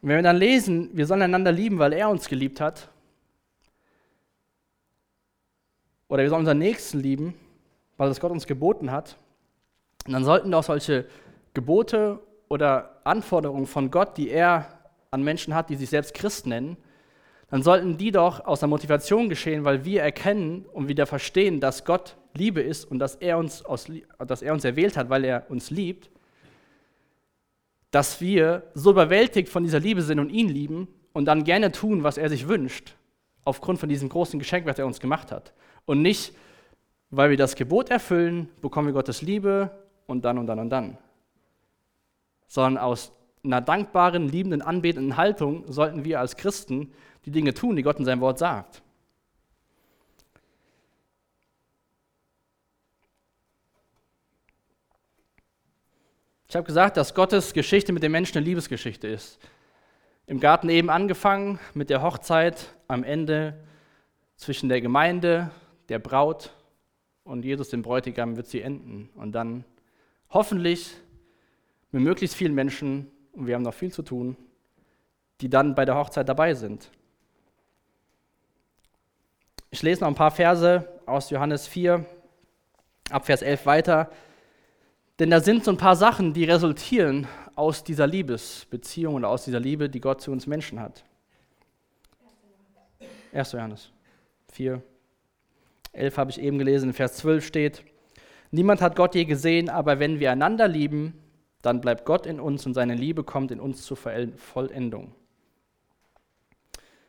Und 0.00 0.10
wenn 0.10 0.16
wir 0.16 0.22
dann 0.22 0.36
lesen, 0.36 0.90
wir 0.96 1.06
sollen 1.06 1.22
einander 1.22 1.50
lieben, 1.50 1.80
weil 1.80 1.92
er 1.92 2.08
uns 2.08 2.28
geliebt 2.28 2.60
hat, 2.60 2.88
oder 6.06 6.22
wir 6.22 6.30
sollen 6.30 6.40
unseren 6.40 6.58
Nächsten 6.58 7.00
lieben, 7.00 7.34
weil 7.96 8.08
das 8.08 8.20
Gott 8.20 8.30
uns 8.30 8.46
geboten 8.46 8.92
hat, 8.92 9.16
dann 10.12 10.24
sollten 10.24 10.50
doch 10.50 10.64
solche 10.64 11.06
Gebote 11.54 12.20
oder 12.48 13.00
Anforderungen 13.04 13.66
von 13.66 13.90
Gott, 13.90 14.16
die 14.16 14.30
er 14.30 14.78
an 15.10 15.22
Menschen 15.22 15.54
hat, 15.54 15.70
die 15.70 15.76
sich 15.76 15.90
selbst 15.90 16.14
Christ 16.14 16.46
nennen, 16.46 16.76
dann 17.50 17.62
sollten 17.62 17.96
die 17.96 18.10
doch 18.10 18.44
aus 18.44 18.60
der 18.60 18.68
Motivation 18.68 19.28
geschehen, 19.28 19.64
weil 19.64 19.84
wir 19.84 20.02
erkennen 20.02 20.66
und 20.72 20.88
wieder 20.88 21.06
verstehen, 21.06 21.60
dass 21.60 21.84
Gott 21.84 22.16
Liebe 22.34 22.60
ist 22.60 22.84
und 22.84 22.98
dass 22.98 23.14
er 23.16 23.38
uns, 23.38 23.64
aus, 23.64 23.86
dass 24.18 24.42
er 24.42 24.52
uns 24.52 24.64
erwählt 24.64 24.96
hat, 24.96 25.08
weil 25.08 25.24
er 25.24 25.46
uns 25.48 25.70
liebt, 25.70 26.10
dass 27.90 28.20
wir 28.20 28.64
so 28.74 28.90
überwältigt 28.90 29.48
von 29.48 29.64
dieser 29.64 29.80
Liebe 29.80 30.02
sind 30.02 30.18
und 30.18 30.28
ihn 30.28 30.48
lieben 30.48 30.88
und 31.14 31.24
dann 31.24 31.44
gerne 31.44 31.72
tun, 31.72 32.02
was 32.02 32.18
er 32.18 32.28
sich 32.28 32.48
wünscht, 32.48 32.94
aufgrund 33.44 33.80
von 33.80 33.88
diesem 33.88 34.10
großen 34.10 34.38
Geschenk, 34.38 34.66
was 34.66 34.78
er 34.78 34.86
uns 34.86 35.00
gemacht 35.00 35.32
hat. 35.32 35.54
Und 35.86 36.02
nicht, 36.02 36.34
weil 37.10 37.30
wir 37.30 37.38
das 37.38 37.56
Gebot 37.56 37.88
erfüllen, 37.88 38.50
bekommen 38.60 38.88
wir 38.88 38.92
Gottes 38.92 39.22
Liebe 39.22 39.70
und 40.08 40.24
dann 40.24 40.38
und 40.38 40.48
dann 40.48 40.58
und 40.58 40.70
dann. 40.70 40.98
Sondern 42.48 42.82
aus 42.82 43.12
einer 43.44 43.60
dankbaren, 43.60 44.28
liebenden, 44.28 44.62
anbetenden 44.62 45.16
Haltung 45.16 45.70
sollten 45.70 46.04
wir 46.04 46.18
als 46.18 46.36
Christen 46.36 46.92
die 47.24 47.30
Dinge 47.30 47.54
tun, 47.54 47.76
die 47.76 47.82
Gott 47.82 47.98
in 47.98 48.04
seinem 48.04 48.20
Wort 48.20 48.38
sagt. 48.38 48.82
Ich 56.48 56.56
habe 56.56 56.64
gesagt, 56.64 56.96
dass 56.96 57.14
Gottes 57.14 57.52
Geschichte 57.52 57.92
mit 57.92 58.02
den 58.02 58.10
Menschen 58.10 58.38
eine 58.38 58.46
Liebesgeschichte 58.46 59.06
ist. 59.06 59.38
Im 60.26 60.40
Garten 60.40 60.70
eben 60.70 60.88
angefangen 60.88 61.60
mit 61.74 61.90
der 61.90 62.02
Hochzeit, 62.02 62.74
am 62.88 63.04
Ende 63.04 63.62
zwischen 64.36 64.70
der 64.70 64.80
Gemeinde, 64.80 65.50
der 65.90 65.98
Braut 65.98 66.54
und 67.24 67.44
Jesus, 67.44 67.68
dem 67.68 67.82
Bräutigam, 67.82 68.36
wird 68.36 68.46
sie 68.46 68.62
enden. 68.62 69.10
Und 69.14 69.32
dann 69.32 69.64
hoffentlich 70.30 70.94
mit 71.90 72.02
möglichst 72.02 72.36
vielen 72.36 72.54
Menschen, 72.54 73.10
und 73.32 73.46
wir 73.46 73.54
haben 73.54 73.62
noch 73.62 73.74
viel 73.74 73.92
zu 73.92 74.02
tun, 74.02 74.36
die 75.40 75.48
dann 75.48 75.74
bei 75.74 75.84
der 75.84 75.96
Hochzeit 75.96 76.28
dabei 76.28 76.54
sind. 76.54 76.90
Ich 79.70 79.82
lese 79.82 80.00
noch 80.00 80.08
ein 80.08 80.14
paar 80.14 80.30
Verse 80.30 80.88
aus 81.06 81.30
Johannes 81.30 81.66
4, 81.66 82.04
ab 83.10 83.26
Vers 83.26 83.42
11 83.42 83.66
weiter. 83.66 84.10
Denn 85.18 85.30
da 85.30 85.40
sind 85.40 85.64
so 85.64 85.70
ein 85.70 85.76
paar 85.76 85.96
Sachen, 85.96 86.32
die 86.32 86.44
resultieren 86.44 87.26
aus 87.54 87.82
dieser 87.82 88.06
Liebesbeziehung 88.06 89.14
oder 89.14 89.28
aus 89.28 89.44
dieser 89.44 89.60
Liebe, 89.60 89.88
die 89.88 90.00
Gott 90.00 90.20
zu 90.20 90.30
uns 90.30 90.46
Menschen 90.46 90.80
hat. 90.80 91.04
1. 93.32 93.52
Johannes 93.52 93.90
4, 94.52 94.82
11 95.92 96.16
habe 96.16 96.30
ich 96.30 96.40
eben 96.40 96.58
gelesen, 96.58 96.90
in 96.90 96.94
Vers 96.94 97.16
12 97.16 97.46
steht, 97.46 97.84
Niemand 98.50 98.80
hat 98.80 98.96
Gott 98.96 99.14
je 99.14 99.24
gesehen, 99.24 99.68
aber 99.68 99.98
wenn 99.98 100.20
wir 100.20 100.32
einander 100.32 100.68
lieben, 100.68 101.14
dann 101.62 101.80
bleibt 101.80 102.04
Gott 102.04 102.26
in 102.26 102.40
uns 102.40 102.64
und 102.66 102.74
seine 102.74 102.94
Liebe 102.94 103.24
kommt 103.24 103.50
in 103.50 103.60
uns 103.60 103.82
zur 103.82 103.96
Vollendung. 103.96 105.14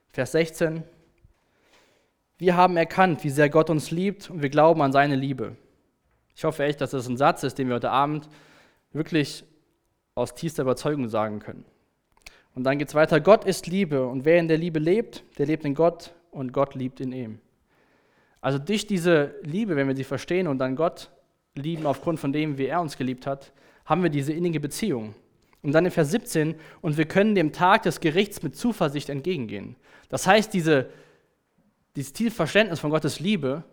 Vers 0.10 0.32
16, 0.34 0.84
wir 2.38 2.56
haben 2.56 2.78
erkannt, 2.78 3.24
wie 3.24 3.30
sehr 3.30 3.50
Gott 3.50 3.70
uns 3.70 3.92
liebt 3.92 4.30
und 4.30 4.42
wir 4.42 4.50
glauben 4.50 4.82
an 4.82 4.92
seine 4.92 5.16
Liebe. 5.16 5.56
Ich 6.36 6.44
hoffe 6.44 6.64
echt, 6.64 6.82
dass 6.82 6.92
das 6.92 7.08
ein 7.08 7.18
Satz 7.18 7.44
ist, 7.44 7.58
den 7.58 7.68
wir 7.68 7.76
heute 7.76 7.92
Abend 7.92 8.28
wirklich 8.92 9.44
aus 10.16 10.34
tiefster 10.34 10.64
Überzeugung 10.64 11.08
sagen 11.10 11.40
können. 11.40 11.66
Und 12.56 12.64
dann 12.64 12.80
geht 12.80 12.88
es 12.90 12.96
weiter, 12.96 13.22
Gott 13.22 13.46
ist 13.46 13.68
Liebe 13.68 14.06
und 14.08 14.26
wer 14.26 14.40
in 14.40 14.48
der 14.48 14.58
Liebe 14.58 14.80
lebt, 14.80 15.24
der 15.38 15.46
lebt 15.46 15.64
in 15.64 15.76
Gott 15.76 16.14
und 16.32 16.52
Gott 16.52 16.76
liebt 16.76 17.00
in 17.00 17.12
ihm. 17.12 17.40
Also 18.42 18.58
durch 18.58 18.88
diese 18.88 19.36
Liebe, 19.44 19.76
wenn 19.76 19.88
wir 19.88 19.96
sie 19.96 20.04
verstehen 20.04 20.48
und 20.48 20.58
dann 20.58 20.76
Gott 20.76 21.12
lieben 21.60 21.86
aufgrund 21.86 22.20
von 22.20 22.34
dem, 22.34 22.58
wie 22.58 22.66
er 22.66 22.82
uns 22.82 22.98
geliebt 22.98 23.28
hat, 23.28 23.52
haben 23.86 24.04
wir 24.04 24.10
diese 24.10 24.34
innige 24.34 24.60
Beziehung. 24.60 25.16
Und 25.62 25.74
dann 25.74 25.86
in 25.86 25.92
Vers 25.92 26.12
17, 26.12 26.56
und 26.82 26.98
wir 26.98 27.06
können 27.06 27.36
dem 27.36 27.52
Tag 27.52 27.84
des 27.84 28.00
Gerichts 28.00 28.42
mit 28.44 28.56
Zuversicht 28.56 29.10
entgegengehen. 29.10 29.76
Das 30.08 30.26
heißt, 30.26 30.54
diese, 30.54 30.90
dieses 31.96 32.14
tiefe 32.14 32.36
Verständnis 32.36 32.80
von 32.80 32.92
Gottes 32.92 33.20
Liebe 33.20 33.64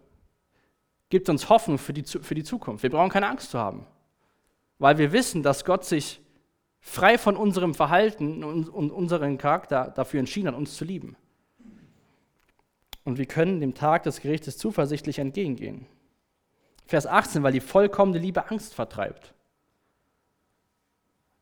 gibt 1.08 1.28
uns 1.28 1.48
Hoffnung 1.48 1.78
für 1.78 1.92
die, 1.92 2.02
für 2.02 2.34
die 2.34 2.42
Zukunft. 2.42 2.82
Wir 2.82 2.90
brauchen 2.90 3.10
keine 3.10 3.28
Angst 3.28 3.50
zu 3.50 3.58
haben, 3.58 3.86
weil 4.78 4.98
wir 4.98 5.12
wissen, 5.12 5.42
dass 5.42 5.64
Gott 5.64 5.84
sich 5.84 6.20
frei 6.80 7.18
von 7.18 7.36
unserem 7.36 7.74
Verhalten 7.74 8.42
und, 8.44 8.68
unserem 8.68 9.38
Charakter 9.38 9.92
dafür 9.94 10.20
entschieden 10.20 10.48
hat, 10.48 10.54
uns 10.54 10.76
zu 10.76 10.84
lieben. 10.84 11.16
Und 13.04 13.18
wir 13.18 13.26
können 13.26 13.60
dem 13.60 13.74
Tag 13.74 14.02
des 14.02 14.20
Gerichtes 14.20 14.58
zuversichtlich 14.58 15.20
entgegengehen. 15.20 15.86
Vers 16.86 17.06
18, 17.06 17.42
weil 17.42 17.52
die 17.52 17.60
vollkommene 17.60 18.18
Liebe 18.18 18.48
Angst 18.50 18.74
vertreibt. 18.74 19.34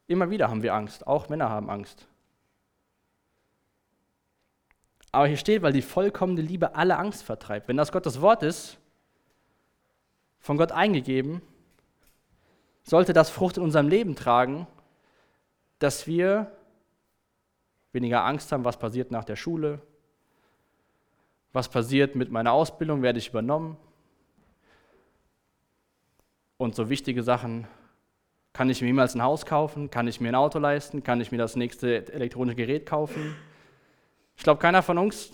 Immer 0.07 0.30
wieder 0.30 0.48
haben 0.48 0.62
wir 0.62 0.74
Angst, 0.74 1.07
auch 1.07 1.28
Männer 1.28 1.48
haben 1.48 1.70
Angst. 1.70 2.07
Aber 5.12 5.26
hier 5.26 5.37
steht, 5.37 5.62
weil 5.62 5.72
die 5.72 5.83
vollkommene 5.83 6.40
Liebe 6.40 6.74
alle 6.74 6.98
Angst 6.98 7.22
vertreibt. 7.22 7.68
Wenn 7.68 7.76
das 7.76 7.92
Gottes 7.92 8.20
Wort 8.20 8.42
ist, 8.42 8.78
von 10.40 10.57
Gott 10.57 10.72
eingegeben, 10.72 11.40
sollte 12.83 13.12
das 13.12 13.30
Frucht 13.30 13.57
in 13.57 13.62
unserem 13.62 13.88
Leben 13.88 14.14
tragen, 14.16 14.66
dass 15.78 16.07
wir 16.07 16.50
weniger 17.92 18.24
Angst 18.24 18.52
haben, 18.52 18.64
was 18.64 18.78
passiert 18.78 19.11
nach 19.11 19.24
der 19.24 19.37
Schule, 19.37 19.80
was 21.52 21.68
passiert 21.68 22.14
mit 22.16 22.30
meiner 22.30 22.52
Ausbildung, 22.52 23.00
werde 23.02 23.18
ich 23.18 23.28
übernommen. 23.28 23.76
Und 26.64 26.74
so 26.74 26.88
wichtige 26.88 27.22
Sachen, 27.22 27.66
kann 28.55 28.70
ich 28.70 28.81
mir 28.81 28.87
jemals 28.87 29.14
ein 29.14 29.22
Haus 29.22 29.44
kaufen, 29.44 29.90
kann 29.90 30.09
ich 30.09 30.22
mir 30.22 30.31
ein 30.31 30.35
Auto 30.35 30.59
leisten, 30.59 31.03
kann 31.03 31.20
ich 31.20 31.31
mir 31.31 31.37
das 31.37 31.57
nächste 31.57 32.11
elektronische 32.11 32.57
Gerät 32.57 32.87
kaufen. 32.87 33.37
Ich 34.35 34.44
glaube, 34.44 34.62
keiner 34.62 34.81
von 34.81 34.96
uns, 34.96 35.33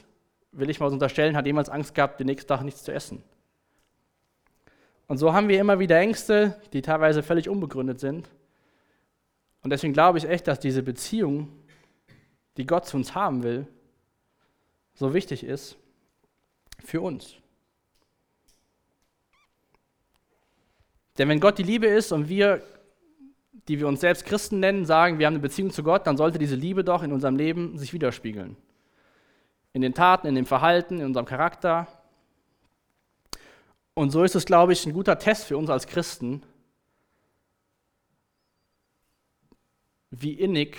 will 0.51 0.69
ich 0.71 0.81
mal 0.81 0.90
unterstellen, 0.90 1.37
hat 1.37 1.47
jemals 1.47 1.69
Angst 1.69 1.95
gehabt, 1.95 2.19
den 2.19 2.27
nächsten 2.27 2.49
Tag 2.49 2.62
nichts 2.62 2.83
zu 2.83 2.93
essen. 2.93 3.23
Und 5.07 5.19
so 5.19 5.33
haben 5.33 5.46
wir 5.46 5.61
immer 5.61 5.79
wieder 5.79 6.00
Ängste, 6.00 6.61
die 6.73 6.83
teilweise 6.83 7.23
völlig 7.23 7.48
unbegründet 7.48 8.00
sind. 8.00 8.29
Und 9.63 9.71
deswegen 9.71 9.92
glaube 9.92 10.19
ich 10.19 10.29
echt, 10.29 10.48
dass 10.48 10.59
diese 10.59 10.83
Beziehung, 10.83 11.46
die 12.57 12.67
Gott 12.67 12.87
zu 12.87 12.96
uns 12.96 13.15
haben 13.15 13.44
will, 13.44 13.69
so 14.94 15.15
wichtig 15.15 15.44
ist 15.44 15.77
für 16.85 17.00
uns. 17.00 17.37
Denn 21.21 21.29
wenn 21.29 21.38
Gott 21.38 21.58
die 21.58 21.64
Liebe 21.64 21.87
ist 21.87 22.12
und 22.12 22.31
wir, 22.31 22.62
die 23.68 23.79
wir 23.79 23.87
uns 23.87 24.00
selbst 24.00 24.25
Christen 24.25 24.58
nennen, 24.58 24.87
sagen, 24.87 25.18
wir 25.18 25.27
haben 25.27 25.35
eine 25.35 25.42
Beziehung 25.42 25.71
zu 25.71 25.83
Gott, 25.83 26.06
dann 26.06 26.16
sollte 26.16 26.38
diese 26.38 26.54
Liebe 26.54 26.83
doch 26.83 27.02
in 27.02 27.12
unserem 27.12 27.37
Leben 27.37 27.77
sich 27.77 27.92
widerspiegeln. 27.92 28.56
In 29.75 29.83
den 29.83 29.92
Taten, 29.92 30.29
in 30.29 30.35
dem 30.35 30.46
Verhalten, 30.46 30.98
in 30.98 31.04
unserem 31.04 31.27
Charakter. 31.27 31.88
Und 33.92 34.12
so 34.12 34.25
ist 34.25 34.35
es, 34.35 34.46
glaube 34.46 34.73
ich, 34.73 34.87
ein 34.87 34.94
guter 34.94 35.18
Test 35.18 35.44
für 35.44 35.58
uns 35.58 35.68
als 35.68 35.87
Christen, 35.87 36.42
wie 40.10 40.33
innig 40.33 40.79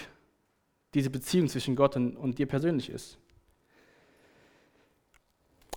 diese 0.95 1.11
Beziehung 1.11 1.49
zwischen 1.49 1.75
Gott 1.75 1.95
und, 1.95 2.17
und 2.17 2.39
dir 2.39 2.47
persönlich 2.47 2.89
ist. 2.89 3.19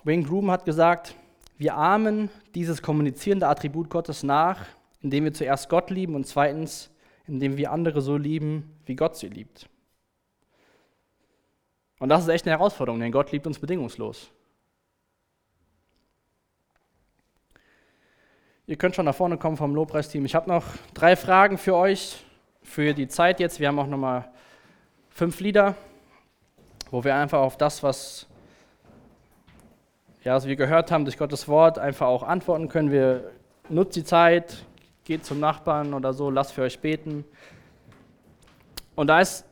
Wayne 0.04 0.22
Groom 0.22 0.50
hat 0.50 0.64
gesagt, 0.64 1.16
wir 1.56 1.76
ahmen 1.76 2.30
dieses 2.54 2.82
kommunizierende 2.82 3.46
Attribut 3.46 3.90
Gottes 3.90 4.22
nach, 4.22 4.66
indem 5.00 5.24
wir 5.24 5.32
zuerst 5.32 5.68
Gott 5.68 5.90
lieben 5.90 6.14
und 6.14 6.26
zweitens, 6.26 6.90
indem 7.26 7.56
wir 7.56 7.70
andere 7.70 8.00
so 8.00 8.16
lieben, 8.16 8.78
wie 8.86 8.96
Gott 8.96 9.16
sie 9.16 9.28
liebt. 9.28 9.68
Und 11.98 12.08
das 12.08 12.22
ist 12.22 12.28
echt 12.28 12.46
eine 12.46 12.56
Herausforderung, 12.56 13.00
denn 13.00 13.12
Gott 13.12 13.32
liebt 13.32 13.46
uns 13.46 13.58
bedingungslos. 13.58 14.30
Ihr 18.66 18.76
könnt 18.76 18.96
schon 18.96 19.04
nach 19.04 19.14
vorne 19.14 19.36
kommen 19.36 19.56
vom 19.56 19.74
Lobpreisteam. 19.74 20.24
Ich 20.24 20.34
habe 20.34 20.48
noch 20.48 20.64
drei 20.94 21.16
Fragen 21.16 21.58
für 21.58 21.76
euch 21.76 22.24
für 22.62 22.94
die 22.94 23.08
Zeit 23.08 23.38
jetzt. 23.38 23.60
Wir 23.60 23.68
haben 23.68 23.78
auch 23.78 23.86
nochmal 23.86 24.30
fünf 25.10 25.40
Lieder, 25.40 25.76
wo 26.90 27.04
wir 27.04 27.14
einfach 27.14 27.40
auf 27.40 27.58
das, 27.58 27.82
was 27.82 28.26
ja, 30.24 30.34
was 30.34 30.46
wir 30.46 30.56
gehört 30.56 30.90
haben 30.90 31.04
durch 31.04 31.18
Gottes 31.18 31.48
Wort, 31.48 31.78
einfach 31.78 32.06
auch 32.06 32.22
antworten 32.22 32.68
können. 32.68 32.90
Wir 32.90 33.30
nutzt 33.68 33.94
die 33.94 34.04
Zeit, 34.04 34.64
geht 35.04 35.24
zum 35.24 35.38
Nachbarn 35.38 35.92
oder 35.92 36.14
so, 36.14 36.30
lasst 36.30 36.52
für 36.52 36.62
euch 36.62 36.80
beten. 36.80 37.24
Und 38.94 39.08
da 39.08 39.20
ist 39.20 39.44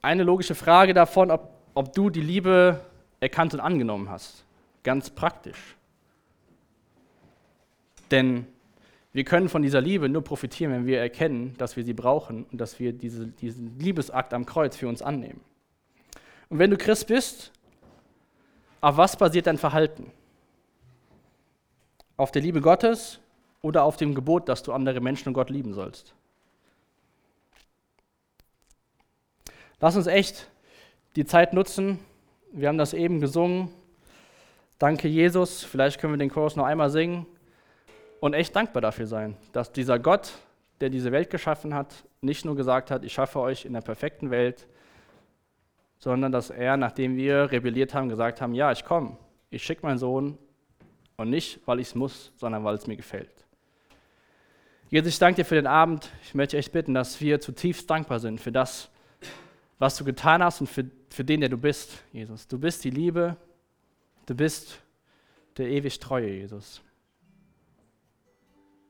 eine 0.00 0.22
logische 0.22 0.54
Frage 0.54 0.94
davon, 0.94 1.30
ob, 1.30 1.50
ob 1.74 1.92
du 1.92 2.08
die 2.08 2.22
Liebe 2.22 2.80
erkannt 3.20 3.52
und 3.52 3.60
angenommen 3.60 4.08
hast. 4.08 4.44
Ganz 4.82 5.10
praktisch. 5.10 5.76
Denn 8.10 8.46
wir 9.12 9.24
können 9.24 9.50
von 9.50 9.60
dieser 9.60 9.82
Liebe 9.82 10.08
nur 10.08 10.24
profitieren, 10.24 10.72
wenn 10.72 10.86
wir 10.86 11.00
erkennen, 11.00 11.54
dass 11.58 11.76
wir 11.76 11.84
sie 11.84 11.92
brauchen 11.92 12.46
und 12.50 12.58
dass 12.58 12.80
wir 12.80 12.94
diese, 12.94 13.26
diesen 13.26 13.78
Liebesakt 13.78 14.32
am 14.32 14.46
Kreuz 14.46 14.74
für 14.76 14.88
uns 14.88 15.02
annehmen. 15.02 15.40
Und 16.48 16.58
wenn 16.58 16.70
du 16.70 16.78
Christ 16.78 17.08
bist, 17.08 17.52
auf 18.80 18.96
was 18.96 19.16
basiert 19.16 19.46
dein 19.46 19.58
Verhalten? 19.58 20.10
Auf 22.16 22.30
der 22.30 22.42
Liebe 22.42 22.60
Gottes 22.60 23.20
oder 23.62 23.84
auf 23.84 23.96
dem 23.96 24.14
Gebot, 24.14 24.48
dass 24.48 24.62
du 24.62 24.72
andere 24.72 25.00
Menschen 25.00 25.28
und 25.28 25.34
Gott 25.34 25.50
lieben 25.50 25.74
sollst? 25.74 26.14
Lass 29.80 29.96
uns 29.96 30.06
echt 30.06 30.48
die 31.16 31.24
Zeit 31.24 31.52
nutzen. 31.52 31.98
Wir 32.52 32.68
haben 32.68 32.78
das 32.78 32.94
eben 32.94 33.20
gesungen. 33.20 33.70
Danke, 34.78 35.08
Jesus. 35.08 35.62
Vielleicht 35.64 36.00
können 36.00 36.12
wir 36.12 36.18
den 36.18 36.30
Chorus 36.30 36.56
noch 36.56 36.64
einmal 36.64 36.90
singen 36.90 37.26
und 38.20 38.34
echt 38.34 38.54
dankbar 38.54 38.80
dafür 38.80 39.06
sein, 39.06 39.36
dass 39.52 39.72
dieser 39.72 39.98
Gott, 39.98 40.32
der 40.80 40.90
diese 40.90 41.12
Welt 41.12 41.30
geschaffen 41.30 41.74
hat, 41.74 41.94
nicht 42.20 42.44
nur 42.44 42.56
gesagt 42.56 42.90
hat, 42.90 43.04
ich 43.04 43.12
schaffe 43.12 43.40
euch 43.40 43.64
in 43.64 43.72
der 43.72 43.80
perfekten 43.80 44.30
Welt, 44.30 44.66
sondern 45.98 46.32
dass 46.32 46.50
er, 46.50 46.76
nachdem 46.76 47.16
wir 47.16 47.50
rebelliert 47.50 47.94
haben, 47.94 48.08
gesagt 48.08 48.40
haben, 48.40 48.54
ja, 48.54 48.72
ich 48.72 48.84
komme, 48.84 49.16
ich 49.50 49.62
schicke 49.62 49.84
meinen 49.84 49.98
Sohn 49.98 50.38
und 51.16 51.30
nicht, 51.30 51.60
weil 51.66 51.80
ich 51.80 51.88
es 51.88 51.94
muss, 51.94 52.32
sondern 52.36 52.64
weil 52.64 52.76
es 52.76 52.86
mir 52.86 52.96
gefällt. 52.96 53.32
Jesus, 54.90 55.14
ich 55.14 55.18
danke 55.18 55.42
dir 55.42 55.44
für 55.44 55.56
den 55.56 55.66
Abend. 55.66 56.10
Ich 56.22 56.34
möchte 56.34 56.56
echt 56.56 56.72
bitten, 56.72 56.94
dass 56.94 57.20
wir 57.20 57.40
zutiefst 57.40 57.90
dankbar 57.90 58.20
sind 58.20 58.40
für 58.40 58.52
das, 58.52 58.88
was 59.78 59.96
du 59.96 60.04
getan 60.04 60.42
hast 60.42 60.60
und 60.60 60.66
für, 60.66 60.84
für 61.10 61.24
den, 61.24 61.40
der 61.40 61.50
du 61.50 61.58
bist, 61.58 62.02
Jesus. 62.12 62.48
Du 62.48 62.58
bist 62.58 62.84
die 62.84 62.90
Liebe, 62.90 63.36
du 64.26 64.34
bist 64.34 64.80
der 65.58 65.68
ewig 65.68 65.98
Treue, 65.98 66.30
Jesus. 66.30 66.80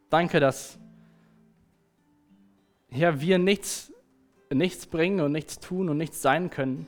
Danke, 0.08 0.38
dass 0.38 0.78
ja, 2.90 3.20
wir 3.20 3.38
nichts, 3.38 3.92
nichts 4.50 4.86
bringen 4.86 5.20
und 5.20 5.32
nichts 5.32 5.58
tun 5.58 5.88
und 5.88 5.98
nichts 5.98 6.22
sein 6.22 6.48
können, 6.48 6.86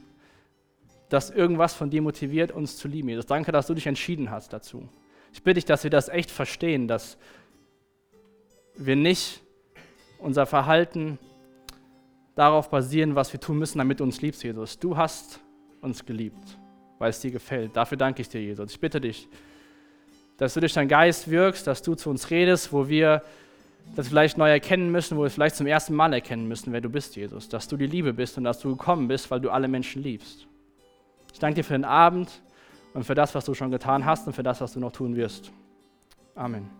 dass 1.10 1.28
irgendwas 1.28 1.74
von 1.74 1.90
dir 1.90 2.00
motiviert, 2.00 2.52
uns 2.52 2.76
zu 2.76 2.88
lieben. 2.88 3.08
Jesus, 3.08 3.26
danke, 3.26 3.52
dass 3.52 3.66
du 3.66 3.74
dich 3.74 3.86
entschieden 3.86 4.30
hast 4.30 4.52
dazu. 4.52 4.88
Ich 5.32 5.42
bitte 5.42 5.56
dich, 5.56 5.64
dass 5.64 5.84
wir 5.84 5.90
das 5.90 6.08
echt 6.08 6.30
verstehen, 6.30 6.88
dass 6.88 7.18
wir 8.76 8.96
nicht 8.96 9.42
unser 10.18 10.46
Verhalten 10.46 11.18
darauf 12.36 12.70
basieren, 12.70 13.16
was 13.16 13.32
wir 13.32 13.40
tun 13.40 13.58
müssen, 13.58 13.78
damit 13.78 14.00
du 14.00 14.04
uns 14.04 14.22
liebst, 14.22 14.42
Jesus. 14.42 14.78
Du 14.78 14.96
hast 14.96 15.40
uns 15.80 16.06
geliebt, 16.06 16.58
weil 16.98 17.10
es 17.10 17.20
dir 17.20 17.32
gefällt. 17.32 17.76
Dafür 17.76 17.98
danke 17.98 18.22
ich 18.22 18.28
dir, 18.28 18.40
Jesus. 18.40 18.70
Ich 18.70 18.80
bitte 18.80 19.00
dich, 19.00 19.28
dass 20.36 20.54
du 20.54 20.60
durch 20.60 20.72
deinen 20.72 20.88
Geist 20.88 21.28
wirkst, 21.28 21.66
dass 21.66 21.82
du 21.82 21.96
zu 21.96 22.08
uns 22.08 22.30
redest, 22.30 22.72
wo 22.72 22.88
wir 22.88 23.22
das 23.96 24.08
vielleicht 24.08 24.38
neu 24.38 24.48
erkennen 24.48 24.92
müssen, 24.92 25.18
wo 25.18 25.22
wir 25.24 25.30
vielleicht 25.30 25.56
zum 25.56 25.66
ersten 25.66 25.94
Mal 25.94 26.12
erkennen 26.12 26.46
müssen, 26.46 26.72
wer 26.72 26.80
du 26.80 26.88
bist, 26.88 27.16
Jesus. 27.16 27.48
Dass 27.48 27.66
du 27.66 27.76
die 27.76 27.86
Liebe 27.86 28.12
bist 28.12 28.38
und 28.38 28.44
dass 28.44 28.60
du 28.60 28.70
gekommen 28.76 29.08
bist, 29.08 29.30
weil 29.30 29.40
du 29.40 29.50
alle 29.50 29.66
Menschen 29.66 30.02
liebst. 30.02 30.46
Ich 31.32 31.38
danke 31.38 31.56
dir 31.56 31.64
für 31.64 31.74
den 31.74 31.84
Abend 31.84 32.42
und 32.94 33.04
für 33.04 33.14
das, 33.14 33.34
was 33.34 33.44
du 33.44 33.54
schon 33.54 33.70
getan 33.70 34.04
hast 34.04 34.26
und 34.26 34.32
für 34.32 34.42
das, 34.42 34.60
was 34.60 34.72
du 34.72 34.80
noch 34.80 34.92
tun 34.92 35.16
wirst. 35.16 35.52
Amen. 36.34 36.79